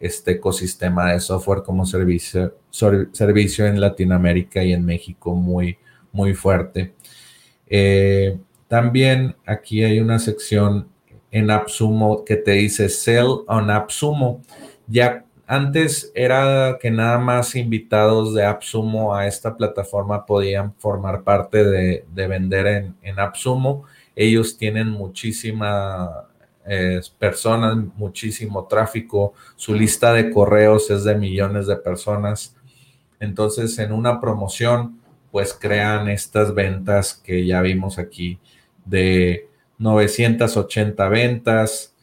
este 0.00 0.32
ecosistema 0.32 1.12
de 1.12 1.20
software 1.20 1.62
como 1.62 1.84
servicio, 1.84 2.56
servicio 2.70 3.66
en 3.66 3.80
Latinoamérica 3.80 4.64
y 4.64 4.72
en 4.72 4.84
México 4.84 5.34
muy, 5.34 5.78
muy 6.10 6.32
fuerte. 6.32 6.94
Eh, 7.66 8.38
también 8.66 9.36
aquí 9.44 9.84
hay 9.84 10.00
una 10.00 10.18
sección 10.18 10.88
en 11.30 11.50
AppSumo 11.50 12.24
que 12.24 12.36
te 12.36 12.52
dice 12.52 12.88
Sell 12.88 13.44
on 13.46 13.70
AppSumo. 13.70 14.42
Ya 14.86 15.24
antes 15.46 16.10
era 16.14 16.78
que 16.80 16.90
nada 16.90 17.18
más 17.18 17.54
invitados 17.54 18.34
de 18.34 18.44
AppSumo 18.44 19.14
a 19.14 19.26
esta 19.26 19.56
plataforma 19.56 20.24
podían 20.24 20.72
formar 20.74 21.22
parte 21.24 21.64
de, 21.64 22.04
vender 22.14 22.66
en, 22.66 22.96
en, 23.02 23.18
AppSumo. 23.20 23.84
Ellos 24.16 24.56
tienen 24.56 24.88
muchísimas 24.88 26.29
personas, 27.18 27.76
muchísimo 27.96 28.66
tráfico. 28.66 29.32
Su 29.56 29.74
lista 29.74 30.12
de 30.12 30.30
correos 30.30 30.90
es 30.90 31.04
de 31.04 31.14
millones 31.14 31.66
de 31.66 31.76
personas. 31.76 32.54
Entonces, 33.18 33.78
en 33.78 33.92
una 33.92 34.20
promoción, 34.20 35.00
pues 35.30 35.54
crean 35.54 36.08
estas 36.08 36.54
ventas 36.54 37.14
que 37.14 37.46
ya 37.46 37.60
vimos 37.60 37.98
aquí 37.98 38.38
de 38.84 39.48
980 39.78 41.08
ventas, 41.08 41.94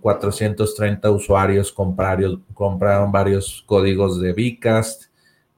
430 0.00 1.08
eh, 1.08 1.10
usuarios 1.10 1.72
compraron, 1.72 2.44
compraron 2.52 3.10
varios 3.10 3.64
códigos 3.66 4.20
de 4.20 4.32
Bcast, 4.32 5.06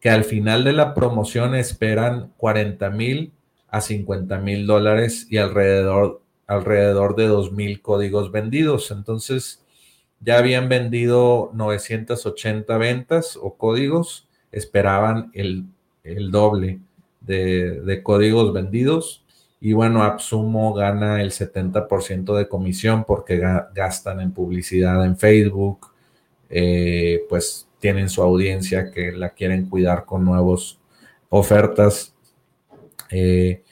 que 0.00 0.10
al 0.10 0.24
final 0.24 0.64
de 0.64 0.72
la 0.72 0.94
promoción 0.94 1.54
esperan 1.54 2.32
40 2.36 2.90
mil 2.90 3.32
a 3.68 3.80
50 3.80 4.38
mil 4.38 4.66
dólares 4.66 5.26
y 5.30 5.38
alrededor 5.38 6.22
alrededor 6.46 7.16
de 7.16 7.28
2.000 7.28 7.80
códigos 7.80 8.30
vendidos. 8.30 8.90
Entonces, 8.90 9.64
ya 10.20 10.38
habían 10.38 10.68
vendido 10.68 11.50
980 11.54 12.76
ventas 12.78 13.38
o 13.40 13.56
códigos, 13.56 14.28
esperaban 14.50 15.30
el, 15.34 15.66
doble 16.30 16.80
de, 17.20 18.00
códigos 18.02 18.52
vendidos. 18.52 19.21
Y 19.64 19.74
bueno, 19.74 20.02
Absumo 20.02 20.74
gana 20.74 21.22
el 21.22 21.30
70% 21.30 22.36
de 22.36 22.48
comisión 22.48 23.04
porque 23.04 23.40
gastan 23.72 24.20
en 24.20 24.32
publicidad 24.32 25.06
en 25.06 25.16
Facebook, 25.16 25.86
eh, 26.50 27.24
pues 27.28 27.68
tienen 27.78 28.08
su 28.08 28.22
audiencia 28.22 28.90
que 28.90 29.12
la 29.12 29.30
quieren 29.30 29.68
cuidar 29.68 30.04
con 30.04 30.24
nuevas 30.24 30.80
ofertas. 31.28 32.12
Eh, 33.08 33.62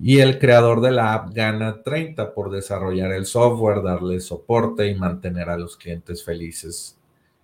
y 0.00 0.20
el 0.20 0.38
creador 0.38 0.80
de 0.80 0.92
la 0.92 1.14
app 1.14 1.34
gana 1.34 1.82
30 1.82 2.32
por 2.32 2.52
desarrollar 2.52 3.12
el 3.12 3.26
software, 3.26 3.82
darle 3.82 4.20
soporte 4.20 4.86
y 4.86 4.94
mantener 4.94 5.50
a 5.50 5.58
los 5.58 5.76
clientes 5.76 6.24
felices. 6.24 6.96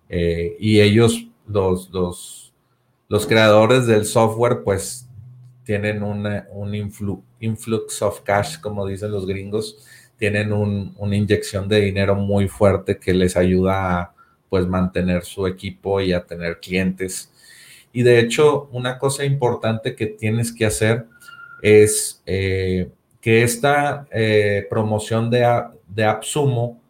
Eh, 0.07 0.55
y 0.61 0.79
ellos, 0.79 1.27
los, 1.45 1.89
los, 1.91 3.27
creadores 3.27 3.85
del 3.85 4.05
software, 4.05 4.63
pues 4.63 5.09
tienen 5.71 6.03
un 6.03 6.75
influx 7.39 8.01
of 8.01 8.19
cash, 8.23 8.59
como 8.59 8.85
dicen 8.85 9.09
los 9.09 9.25
gringos, 9.25 9.87
tienen 10.17 10.51
una 10.51 11.15
inyección 11.15 11.69
de 11.69 11.79
dinero 11.79 12.13
muy 12.13 12.49
fuerte 12.49 12.97
que 12.97 13.13
les 13.13 13.37
ayuda 13.37 14.01
a 14.01 14.13
pues 14.49 14.67
mantener 14.67 15.23
su 15.23 15.47
equipo 15.47 16.01
y 16.01 16.11
a 16.11 16.25
tener 16.25 16.59
clientes. 16.59 17.31
Y 17.93 18.03
de 18.03 18.19
hecho, 18.19 18.67
una 18.73 18.99
cosa 18.99 19.23
importante 19.23 19.95
que 19.95 20.07
tienes 20.07 20.51
que 20.51 20.65
hacer 20.65 21.05
es 21.61 22.21
eh, 22.25 22.89
que 23.21 23.43
esta 23.43 24.07
eh, 24.11 24.67
promoción 24.69 25.29
de, 25.29 25.47
de 25.87 26.03
AppSumo 26.03 26.81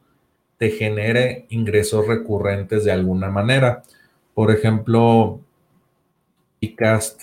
te 0.57 0.71
genere 0.71 1.45
ingresos 1.49 2.07
recurrentes 2.07 2.83
de 2.83 2.93
alguna 2.93 3.29
manera. 3.29 3.83
Por 4.33 4.49
ejemplo, 4.49 5.39
Bcast, 6.59 7.21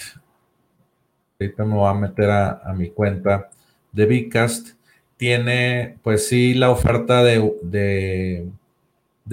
ahorita 1.41 1.65
me 1.65 1.75
voy 1.75 1.89
a 1.89 1.95
meter 1.95 2.31
a, 2.31 2.75
mi 2.77 2.91
cuenta 2.91 3.49
de 3.93 4.07
Bcast, 4.07 4.71
tiene 5.17 5.97
pues 6.03 6.27
sí 6.27 6.55
la 6.55 6.71
oferta 6.71 7.23
de, 7.23 8.51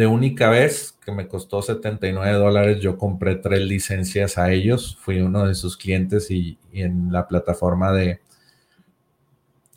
única 0.08 0.50
vez 0.52 0.96
que 1.04 1.12
me 1.12 1.28
costó 1.28 1.63
79 1.63 2.38
dólares. 2.38 2.80
Yo 2.80 3.00
compré 3.00 3.38
tres 3.38 3.62
licencias 3.62 4.38
a 4.38 4.52
ellos, 4.52 4.98
fui 5.02 5.20
uno 5.20 5.48
de 5.48 5.56
sus 5.56 5.78
clientes 5.78 6.30
y 6.30 6.60
en 6.74 7.12
la 7.12 7.28
plataforma 7.28 7.91
de, 7.91 8.20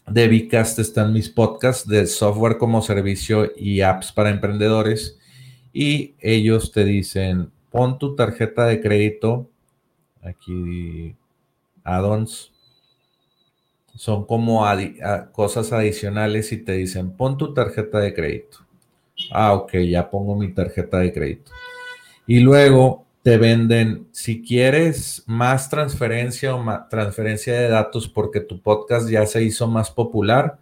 de 0.07 0.49
están 0.51 1.15
mis 1.15 1.31
podcasts 1.31 1.89
de 1.89 2.07
software 2.07 2.59
como 2.59 2.83
servicio 2.83 3.53
y 3.57 3.81
apps 3.81 4.13
para 4.13 4.29
emprendedores. 4.29 5.19
Y 5.73 6.15
ellos 6.21 6.73
te 6.73 6.85
dicen, 6.85 7.51
pon 7.71 7.99
tu 7.99 8.15
tarjeta 8.15 8.67
de 8.67 8.83
crédito, 8.83 9.49
aquí 10.23 11.17
add-ons, 11.97 12.53
son 13.95 14.27
como 14.27 14.65
cosas 15.33 15.73
adicionales 15.73 16.53
y 16.53 16.59
te 16.59 16.73
dicen, 16.73 17.11
pon 17.11 17.37
tu 17.37 17.53
tarjeta 17.53 17.99
de 17.99 18.15
crédito. 18.15 18.59
Ah, 19.33 19.55
ok, 19.55 19.73
ya 19.89 20.09
pongo 20.09 20.37
mi 20.37 20.53
tarjeta 20.53 20.99
de 20.99 21.13
crédito. 21.13 21.51
Y 22.27 22.41
luego 22.41 23.05
te 23.23 23.37
venden, 23.37 24.07
si 24.13 24.41
quieres 24.41 25.25
más 25.27 25.69
transferencia 25.69 26.55
o 26.55 26.63
más 26.63 26.89
transferencia 26.89 27.61
de 27.61 27.69
datos 27.69 28.09
porque 28.09 28.41
tu 28.41 28.61
podcast 28.61 29.09
ya 29.09 29.27
se 29.27 29.43
hizo 29.43 29.67
más 29.67 29.91
popular, 29.91 30.59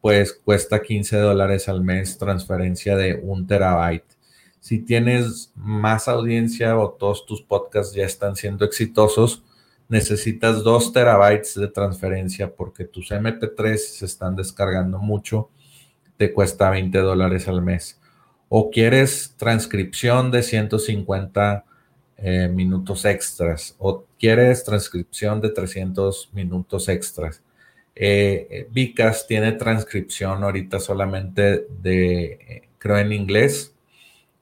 pues 0.00 0.34
cuesta 0.34 0.82
15 0.82 1.16
dólares 1.16 1.68
al 1.68 1.82
mes 1.82 2.18
transferencia 2.18 2.96
de 2.96 3.14
un 3.14 3.46
terabyte. 3.46 4.04
Si 4.60 4.80
tienes 4.80 5.50
más 5.54 6.06
audiencia 6.08 6.78
o 6.78 6.90
todos 6.90 7.24
tus 7.24 7.40
podcasts 7.40 7.94
ya 7.94 8.04
están 8.04 8.36
siendo 8.36 8.66
exitosos, 8.66 9.42
necesitas 9.88 10.62
2 10.62 10.92
terabytes 10.92 11.54
de 11.54 11.68
transferencia 11.68 12.52
porque 12.54 12.84
tus 12.84 13.10
MP3 13.10 13.76
se 13.76 14.04
están 14.06 14.36
descargando 14.36 14.98
mucho, 14.98 15.50
te 16.16 16.32
cuesta 16.32 16.70
20 16.70 16.98
dólares 16.98 17.48
al 17.48 17.62
mes. 17.62 18.00
O 18.48 18.70
quieres 18.70 19.34
transcripción 19.36 20.30
de 20.30 20.42
150 20.42 21.64
eh, 22.16 22.48
minutos 22.48 23.04
extras 23.04 23.74
o 23.78 24.04
quieres 24.18 24.64
transcripción 24.64 25.40
de 25.40 25.50
300 25.50 26.30
minutos 26.32 26.88
extras. 26.88 27.42
Eh, 27.96 28.68
Vicas 28.70 29.26
tiene 29.26 29.52
transcripción 29.52 30.42
ahorita 30.42 30.80
solamente 30.80 31.66
de, 31.82 32.24
eh, 32.24 32.68
creo, 32.78 32.98
en 32.98 33.12
inglés 33.12 33.74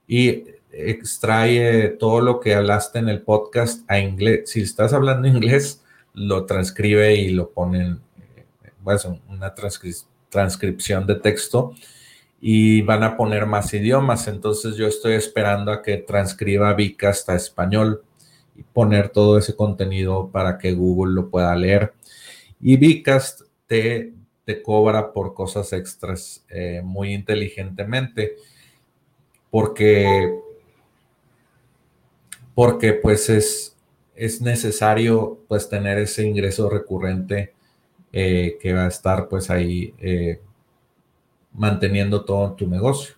y 0.06 0.44
extrae 0.72 1.88
todo 1.88 2.20
lo 2.20 2.40
que 2.40 2.54
hablaste 2.54 2.98
en 2.98 3.08
el 3.08 3.22
podcast 3.22 3.88
a 3.88 3.98
inglés. 3.98 4.50
Si 4.50 4.62
estás 4.62 4.92
hablando 4.92 5.28
inglés, 5.28 5.82
lo 6.14 6.46
transcribe 6.46 7.14
y 7.14 7.30
lo 7.30 7.50
ponen, 7.50 8.00
bueno, 8.80 9.20
una 9.28 9.54
transcripción 9.54 11.06
de 11.06 11.16
texto 11.16 11.74
y 12.40 12.82
van 12.82 13.02
a 13.02 13.16
poner 13.16 13.46
más 13.46 13.72
idiomas. 13.74 14.26
Entonces 14.28 14.76
yo 14.76 14.86
estoy 14.86 15.14
esperando 15.14 15.72
a 15.72 15.82
que 15.82 15.98
transcriba 15.98 16.74
Vika 16.74 17.10
hasta 17.10 17.36
español 17.36 18.02
y 18.56 18.62
poner 18.62 19.10
todo 19.10 19.38
ese 19.38 19.54
contenido 19.54 20.28
para 20.30 20.58
que 20.58 20.72
Google 20.72 21.14
lo 21.14 21.30
pueda 21.30 21.54
leer. 21.54 21.94
Y 22.60 22.76
Vicast 22.76 23.42
te, 23.66 24.12
te 24.44 24.62
cobra 24.62 25.12
por 25.12 25.34
cosas 25.34 25.72
extras 25.72 26.44
eh, 26.48 26.80
muy 26.84 27.12
inteligentemente 27.12 28.36
porque, 29.52 30.34
porque 32.54 32.92
pues 32.92 33.28
es, 33.30 33.76
es 34.14 34.40
necesario 34.40 35.40
pues 35.48 35.68
tener 35.68 35.98
ese 35.98 36.26
ingreso 36.26 36.68
recurrente 36.68 37.54
eh, 38.12 38.58
que 38.60 38.72
va 38.72 38.84
a 38.84 38.88
estar 38.88 39.28
pues 39.28 39.50
ahí 39.50 39.94
eh, 39.98 40.40
manteniendo 41.52 42.24
todo 42.24 42.52
tu 42.52 42.66
negocio. 42.66 43.14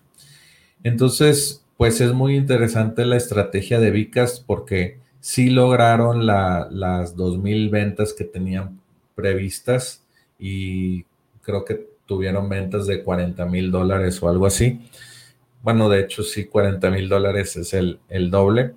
Entonces, 0.83 1.63
pues 1.77 1.99
es 2.01 2.13
muy 2.13 2.35
interesante 2.35 3.05
la 3.05 3.17
estrategia 3.17 3.79
de 3.79 3.91
Vicas 3.91 4.43
porque 4.45 4.99
sí 5.19 5.49
lograron 5.49 6.25
las 6.25 7.15
2.000 7.17 7.69
ventas 7.71 8.13
que 8.13 8.23
tenían 8.23 8.79
previstas 9.15 10.03
y 10.37 11.05
creo 11.41 11.65
que 11.65 11.87
tuvieron 12.05 12.47
ventas 12.49 12.85
de 12.87 13.03
40 13.03 13.45
mil 13.45 13.71
dólares 13.71 14.21
o 14.21 14.29
algo 14.29 14.45
así. 14.45 14.81
Bueno, 15.63 15.89
de 15.89 16.01
hecho 16.01 16.23
sí, 16.23 16.45
40 16.45 16.91
mil 16.91 17.09
dólares 17.09 17.55
es 17.55 17.73
el, 17.73 17.99
doble. 18.29 18.75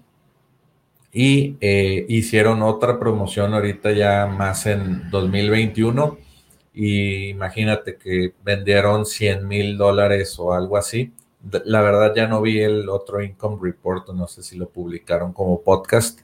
Y 1.21 1.57
eh, 1.61 2.07
hicieron 2.09 2.63
otra 2.63 3.01
promoción 3.01 3.53
ahorita 3.53 3.91
ya 3.91 4.29
más 4.29 4.67
en 4.67 5.11
2021 5.11 6.17
y 6.73 7.31
imagínate 7.31 7.97
que 7.97 8.35
vendieron 8.45 9.05
100 9.05 9.49
mil 9.49 9.77
dólares 9.77 10.39
o 10.39 10.55
algo 10.55 10.77
así. 10.77 11.13
La 11.65 11.83
verdad 11.83 12.15
ya 12.15 12.29
no 12.29 12.41
vi 12.41 12.61
el 12.61 12.89
otro 12.89 13.21
income 13.21 13.59
report, 13.61 14.11
no 14.11 14.29
sé 14.29 14.45
si 14.45 14.57
lo 14.57 14.69
publicaron 14.69 15.33
como 15.33 15.61
podcast, 15.61 16.21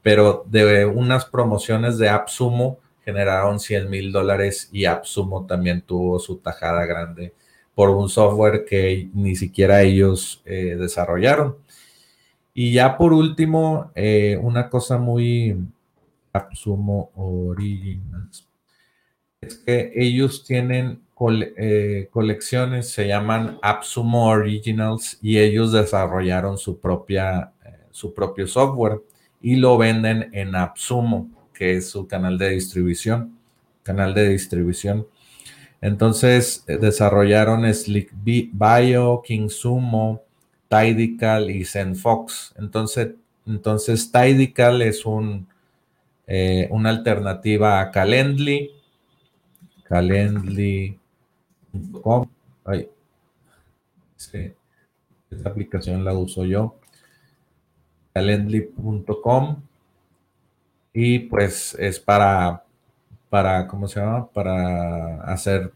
pero 0.00 0.44
de 0.46 0.86
unas 0.86 1.24
promociones 1.24 1.98
de 1.98 2.08
AppSumo 2.08 2.78
generaron 3.04 3.58
100 3.58 3.90
mil 3.90 4.12
dólares 4.12 4.68
y 4.70 4.84
AppSumo 4.84 5.44
también 5.46 5.82
tuvo 5.82 6.20
su 6.20 6.36
tajada 6.36 6.86
grande 6.86 7.34
por 7.74 7.90
un 7.90 8.08
software 8.08 8.64
que 8.64 9.10
ni 9.12 9.34
siquiera 9.34 9.82
ellos 9.82 10.40
eh, 10.44 10.76
desarrollaron. 10.78 11.56
Y 12.58 12.72
ya 12.72 12.96
por 12.96 13.12
último, 13.12 13.92
eh, 13.94 14.38
una 14.40 14.70
cosa 14.70 14.96
muy 14.96 15.62
AppSumo 16.32 17.10
Originals 17.14 18.48
es 19.42 19.58
que 19.58 19.92
ellos 19.94 20.42
tienen 20.42 21.02
eh, 21.58 22.08
colecciones, 22.10 22.88
se 22.88 23.08
llaman 23.08 23.58
AppSumo 23.60 24.28
Originals 24.28 25.18
y 25.20 25.36
ellos 25.36 25.70
desarrollaron 25.70 26.56
su, 26.56 26.80
propia, 26.80 27.52
eh, 27.62 27.88
su 27.90 28.14
propio 28.14 28.46
software 28.46 29.02
y 29.42 29.56
lo 29.56 29.76
venden 29.76 30.30
en 30.32 30.56
AppSumo, 30.56 31.28
que 31.52 31.76
es 31.76 31.90
su 31.90 32.06
canal 32.08 32.38
de 32.38 32.52
distribución, 32.52 33.36
canal 33.82 34.14
de 34.14 34.30
distribución. 34.30 35.06
Entonces 35.82 36.64
desarrollaron 36.66 37.70
Slick 37.74 38.14
Bio, 38.14 39.20
KingSumo, 39.22 40.22
Tidical 40.68 41.50
y 41.50 41.64
ZenFox. 41.64 42.54
Entonces, 42.58 43.14
entonces 43.46 44.10
Tidical 44.10 44.82
es 44.82 45.06
un, 45.06 45.46
una 46.70 46.90
alternativa 46.90 47.80
a 47.80 47.90
Calendly 47.90 48.76
calendly.com. 49.88 50.98
esta 55.30 55.48
aplicación 55.48 56.04
la 56.04 56.12
uso 56.14 56.44
yo. 56.44 56.76
Calendly.com. 58.14 59.62
Y 60.92 61.20
pues 61.20 61.74
es 61.78 62.00
para, 62.00 62.64
para, 63.28 63.66
¿cómo 63.68 63.86
se 63.86 64.00
llama? 64.00 64.28
Para 64.28 65.22
hacer, 65.22 65.72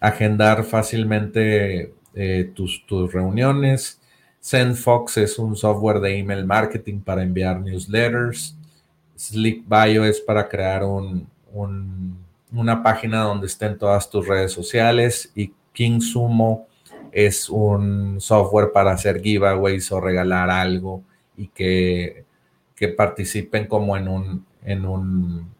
agendar 0.00 0.64
fácilmente 0.64 1.94
eh, 2.16 2.50
tus, 2.54 2.84
tus 2.86 3.12
reuniones. 3.12 4.00
SendFox 4.40 5.18
es 5.18 5.38
un 5.38 5.56
software 5.56 6.00
de 6.00 6.18
email 6.18 6.44
marketing 6.44 7.00
para 7.00 7.22
enviar 7.22 7.60
newsletters. 7.60 8.56
Slick 9.16 9.64
Bio 9.68 10.04
es 10.04 10.20
para 10.20 10.48
crear 10.48 10.82
un, 10.82 11.28
un 11.52 12.26
una 12.52 12.82
página 12.82 13.22
donde 13.22 13.46
estén 13.46 13.78
todas 13.78 14.08
tus 14.08 14.26
redes 14.26 14.52
sociales 14.52 15.30
y 15.34 15.52
KingSumo 15.72 16.66
es 17.12 17.48
un 17.48 18.20
software 18.20 18.72
para 18.72 18.92
hacer 18.92 19.20
giveaways 19.20 19.90
o 19.92 20.00
regalar 20.00 20.50
algo 20.50 21.02
y 21.36 21.48
que, 21.48 22.24
participen 22.96 23.66
como 23.66 23.96
en 23.96 24.06
un, 24.06 24.46
en 24.62 24.84
un 24.84 25.50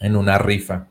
en 0.00 0.16
una 0.16 0.38
rifa. 0.38 0.86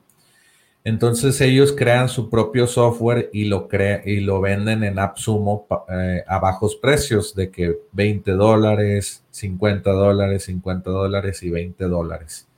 Entonces 0.84 1.40
ellos 1.42 1.74
crean 1.74 2.10
su 2.10 2.30
propio 2.30 2.66
software 2.66 3.30
y 3.34 3.46
lo, 3.46 3.68
y 4.06 4.22
lo 4.22 4.42
venden 4.42 4.84
en 4.84 4.98
AppSumo 4.98 5.68
eh, 5.90 6.24
a 6.26 6.40
bajos 6.40 6.76
precios 6.76 7.36
de 7.36 7.52
que 7.52 7.80
20 7.92 8.32
dólares, 8.32 9.24
50 9.32 9.92
dólares, 9.92 10.46
50 10.46 10.90
dólares 10.90 11.44
y 11.44 11.50
20 11.50 11.84
dólares 11.86 12.50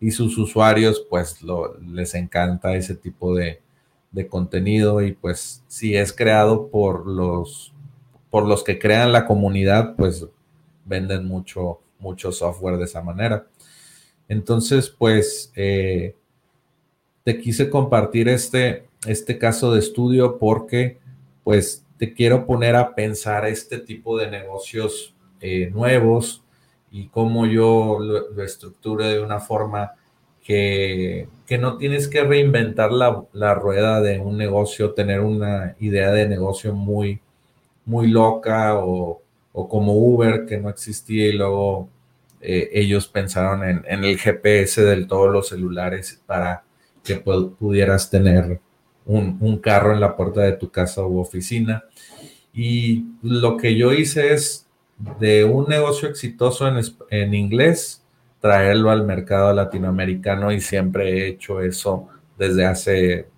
y 0.00 0.10
sus 0.10 0.36
usuarios 0.38 1.04
pues 1.08 1.40
les 1.86 2.14
encanta 2.14 2.74
ese 2.74 2.94
tipo 2.94 3.34
de, 3.34 3.60
contenido 4.30 5.02
y 5.02 5.12
pues 5.12 5.62
si 5.68 5.94
es 5.94 6.10
creado 6.10 6.68
por 6.68 7.06
los, 7.06 7.74
por 8.30 8.46
los 8.46 8.64
que 8.64 8.78
crean 8.78 9.12
la 9.12 9.26
comunidad 9.26 9.94
pues 9.94 10.26
venden 10.86 11.26
mucho, 11.26 11.80
mucho 11.98 12.32
software 12.32 12.78
de 12.78 12.84
esa 12.84 13.02
manera. 13.02 13.46
Entonces, 14.26 14.88
pues, 14.88 15.52
eh, 15.54 16.16
te 17.26 17.40
quise 17.40 17.68
compartir 17.68 18.28
este, 18.28 18.86
este 19.04 19.36
caso 19.36 19.74
de 19.74 19.80
estudio 19.80 20.38
porque, 20.38 21.00
pues, 21.42 21.84
te 21.98 22.14
quiero 22.14 22.46
poner 22.46 22.76
a 22.76 22.94
pensar 22.94 23.46
este 23.46 23.78
tipo 23.78 24.16
de 24.16 24.30
negocios 24.30 25.12
eh, 25.40 25.68
nuevos 25.74 26.44
y 26.92 27.08
cómo 27.08 27.46
yo 27.46 27.98
lo, 28.00 28.30
lo 28.30 28.42
estructure 28.44 29.06
de 29.06 29.20
una 29.20 29.40
forma 29.40 29.94
que, 30.46 31.28
no 31.58 31.78
tienes 31.78 32.06
que 32.06 32.22
reinventar 32.22 32.92
la, 32.92 33.54
rueda 33.54 34.00
de 34.00 34.20
un 34.20 34.38
negocio, 34.38 34.94
tener 34.94 35.18
una 35.18 35.74
idea 35.80 36.12
de 36.12 36.28
negocio 36.28 36.74
muy, 36.74 37.20
muy 37.86 38.06
loca 38.06 38.78
o, 38.78 39.20
como 39.50 39.94
Uber 39.94 40.46
que 40.46 40.58
no 40.58 40.68
existía 40.68 41.26
y 41.26 41.32
luego 41.32 41.88
eh, 42.40 42.70
ellos 42.72 43.08
pensaron 43.08 43.64
en, 43.64 44.04
el 44.04 44.16
GPS 44.16 44.80
de 44.84 45.06
todos 45.06 45.32
los 45.32 45.48
celulares 45.48 46.22
para 46.24 46.65
que 47.06 47.16
pudieras 47.16 48.10
tener 48.10 48.60
un, 49.06 49.58
carro 49.58 49.92
en 49.92 50.00
la 50.00 50.16
puerta 50.16 50.42
de 50.42 50.52
tu 50.52 50.70
casa 50.70 51.06
u 51.06 51.18
oficina. 51.18 51.84
Y 52.52 53.04
lo 53.22 53.56
que 53.56 53.76
yo 53.76 53.92
hice 53.92 54.34
es 54.34 54.66
de 55.20 55.44
un 55.44 55.66
negocio 55.66 56.08
exitoso 56.08 56.66
en, 56.66 56.82
en 57.10 57.34
inglés, 57.34 58.02
traerlo 58.40 58.90
al 58.90 59.04
mercado 59.04 59.52
latinoamericano 59.52 60.52
y 60.52 60.60
siempre 60.60 61.10
he 61.12 61.28
hecho 61.28 61.60
eso 61.60 62.08
desde 62.38 62.66
hace 62.66 63.28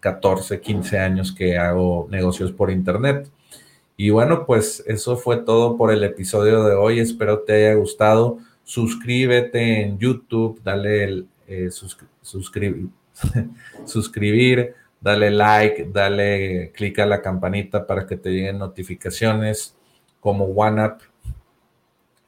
14, 0.00 0.60
15 0.60 0.98
años 0.98 1.32
que 1.32 1.58
hago 1.58 2.06
negocios 2.10 2.52
por 2.52 2.70
internet. 2.70 3.28
Y 3.96 4.10
bueno, 4.10 4.44
pues 4.46 4.84
eso 4.86 5.16
fue 5.16 5.38
todo 5.38 5.76
por 5.76 5.90
el 5.90 6.04
episodio 6.04 6.64
de 6.64 6.74
hoy. 6.74 7.00
Espero 7.00 7.40
te 7.40 7.54
haya 7.54 7.74
gustado. 7.74 8.38
Suscríbete 8.62 9.82
en 9.82 9.98
YouTube, 9.98 10.60
dale 10.62 11.04
el 11.04 11.28
eh, 11.48 11.70
dale 15.00 15.30
like, 15.30 15.88
dale 15.92 16.72
clic 16.74 16.98
a 16.98 17.06
la 17.06 17.22
campanita 17.22 17.86
para 17.86 18.06
que 18.06 18.16
te 18.16 18.30
lleguen 18.30 18.58
notificaciones 18.58 19.76
como 20.20 20.46
OneUp 20.46 21.00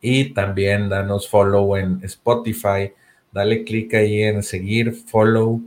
y 0.01 0.33
también 0.33 0.89
danos 0.89 1.29
follow 1.29 1.77
en 1.77 2.01
Spotify, 2.05 2.93
dale 3.33 3.65
clic 3.65 3.95
ahí 3.95 4.23
en 4.23 4.43
seguir, 4.43 4.93
follow. 4.93 5.61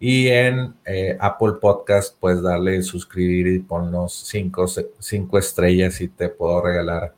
Y 0.00 0.28
en 0.28 0.74
eh, 0.84 1.16
Apple 1.20 1.54
Podcast 1.60 2.16
pues 2.18 2.42
darle 2.42 2.82
suscribir 2.82 3.46
y 3.46 3.58
ponnos 3.60 4.12
cinco, 4.26 4.66
cinco 4.98 5.38
estrellas 5.38 6.00
y 6.00 6.08
te 6.08 6.28
puedo 6.28 6.62
regalar 6.62 7.14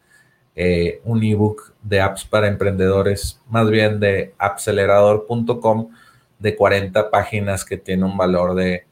eh, 0.55 1.01
un 1.05 1.23
ebook 1.23 1.73
de 1.83 2.01
apps 2.01 2.25
para 2.25 2.49
emprendedores, 2.49 3.41
más 3.49 3.69
bien 3.71 3.99
de 3.99 4.35
acelerador.com 4.39 5.91
de 6.39 6.55
40 6.57 7.11
páginas 7.11 7.65
que 7.65 7.77
tiene 7.77 8.05
un 8.05 8.17
valor 8.17 8.55
de 8.55 8.87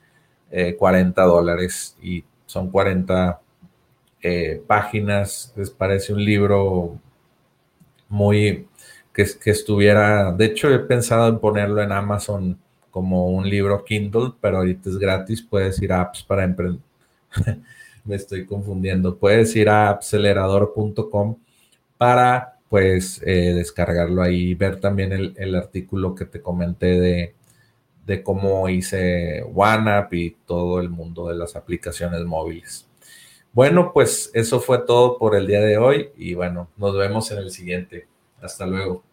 40 0.78 1.22
eh, 1.22 1.26
dólares 1.26 1.96
y 2.02 2.24
son 2.46 2.70
40 2.70 3.40
páginas, 4.66 5.52
les 5.54 5.70
parece 5.70 6.12
un 6.14 6.24
libro 6.24 6.98
muy, 8.08 8.66
que, 9.12 9.26
que 9.42 9.50
estuviera, 9.50 10.32
de 10.32 10.46
hecho 10.46 10.72
he 10.72 10.78
pensado 10.78 11.28
en 11.28 11.38
ponerlo 11.38 11.82
en 11.82 11.92
Amazon 11.92 12.58
como 12.94 13.26
un 13.26 13.50
libro 13.50 13.84
Kindle, 13.84 14.34
pero 14.40 14.58
ahorita 14.58 14.88
es 14.88 14.98
gratis, 14.98 15.42
puedes 15.42 15.82
ir 15.82 15.92
a 15.92 16.00
apps 16.00 16.22
para 16.22 16.44
emprender. 16.44 16.80
Me 18.04 18.14
estoy 18.14 18.46
confundiendo. 18.46 19.16
Puedes 19.16 19.56
ir 19.56 19.68
a 19.68 19.90
acelerador.com 19.90 21.36
para 21.98 22.53
pues 22.68 23.20
descargarlo 23.20 24.22
ahí, 24.22 24.54
ver 24.54 24.80
también 24.80 25.12
el, 25.12 25.54
artículo 25.54 26.14
que 26.14 26.24
te 26.24 26.40
comenté 26.40 26.98
de, 26.98 27.34
de 28.06 28.22
cómo 28.22 28.68
hice 28.68 29.42
OneUp 29.54 30.12
y 30.12 30.36
todo 30.46 30.80
el 30.80 30.90
mundo 30.90 31.28
de 31.28 31.36
las 31.36 31.56
aplicaciones 31.56 32.24
móviles. 32.24 32.88
Bueno, 33.52 33.92
pues 33.92 34.30
eso 34.34 34.60
fue 34.60 34.78
todo 34.84 35.16
por 35.16 35.36
el 35.36 35.46
día 35.46 35.60
de 35.60 35.78
hoy 35.78 36.10
y 36.16 36.34
bueno, 36.34 36.68
nos 36.76 36.96
vemos 36.96 37.30
en 37.30 37.38
el 37.38 37.50
siguiente. 37.50 38.08
Hasta 38.40 38.66
luego. 38.66 39.04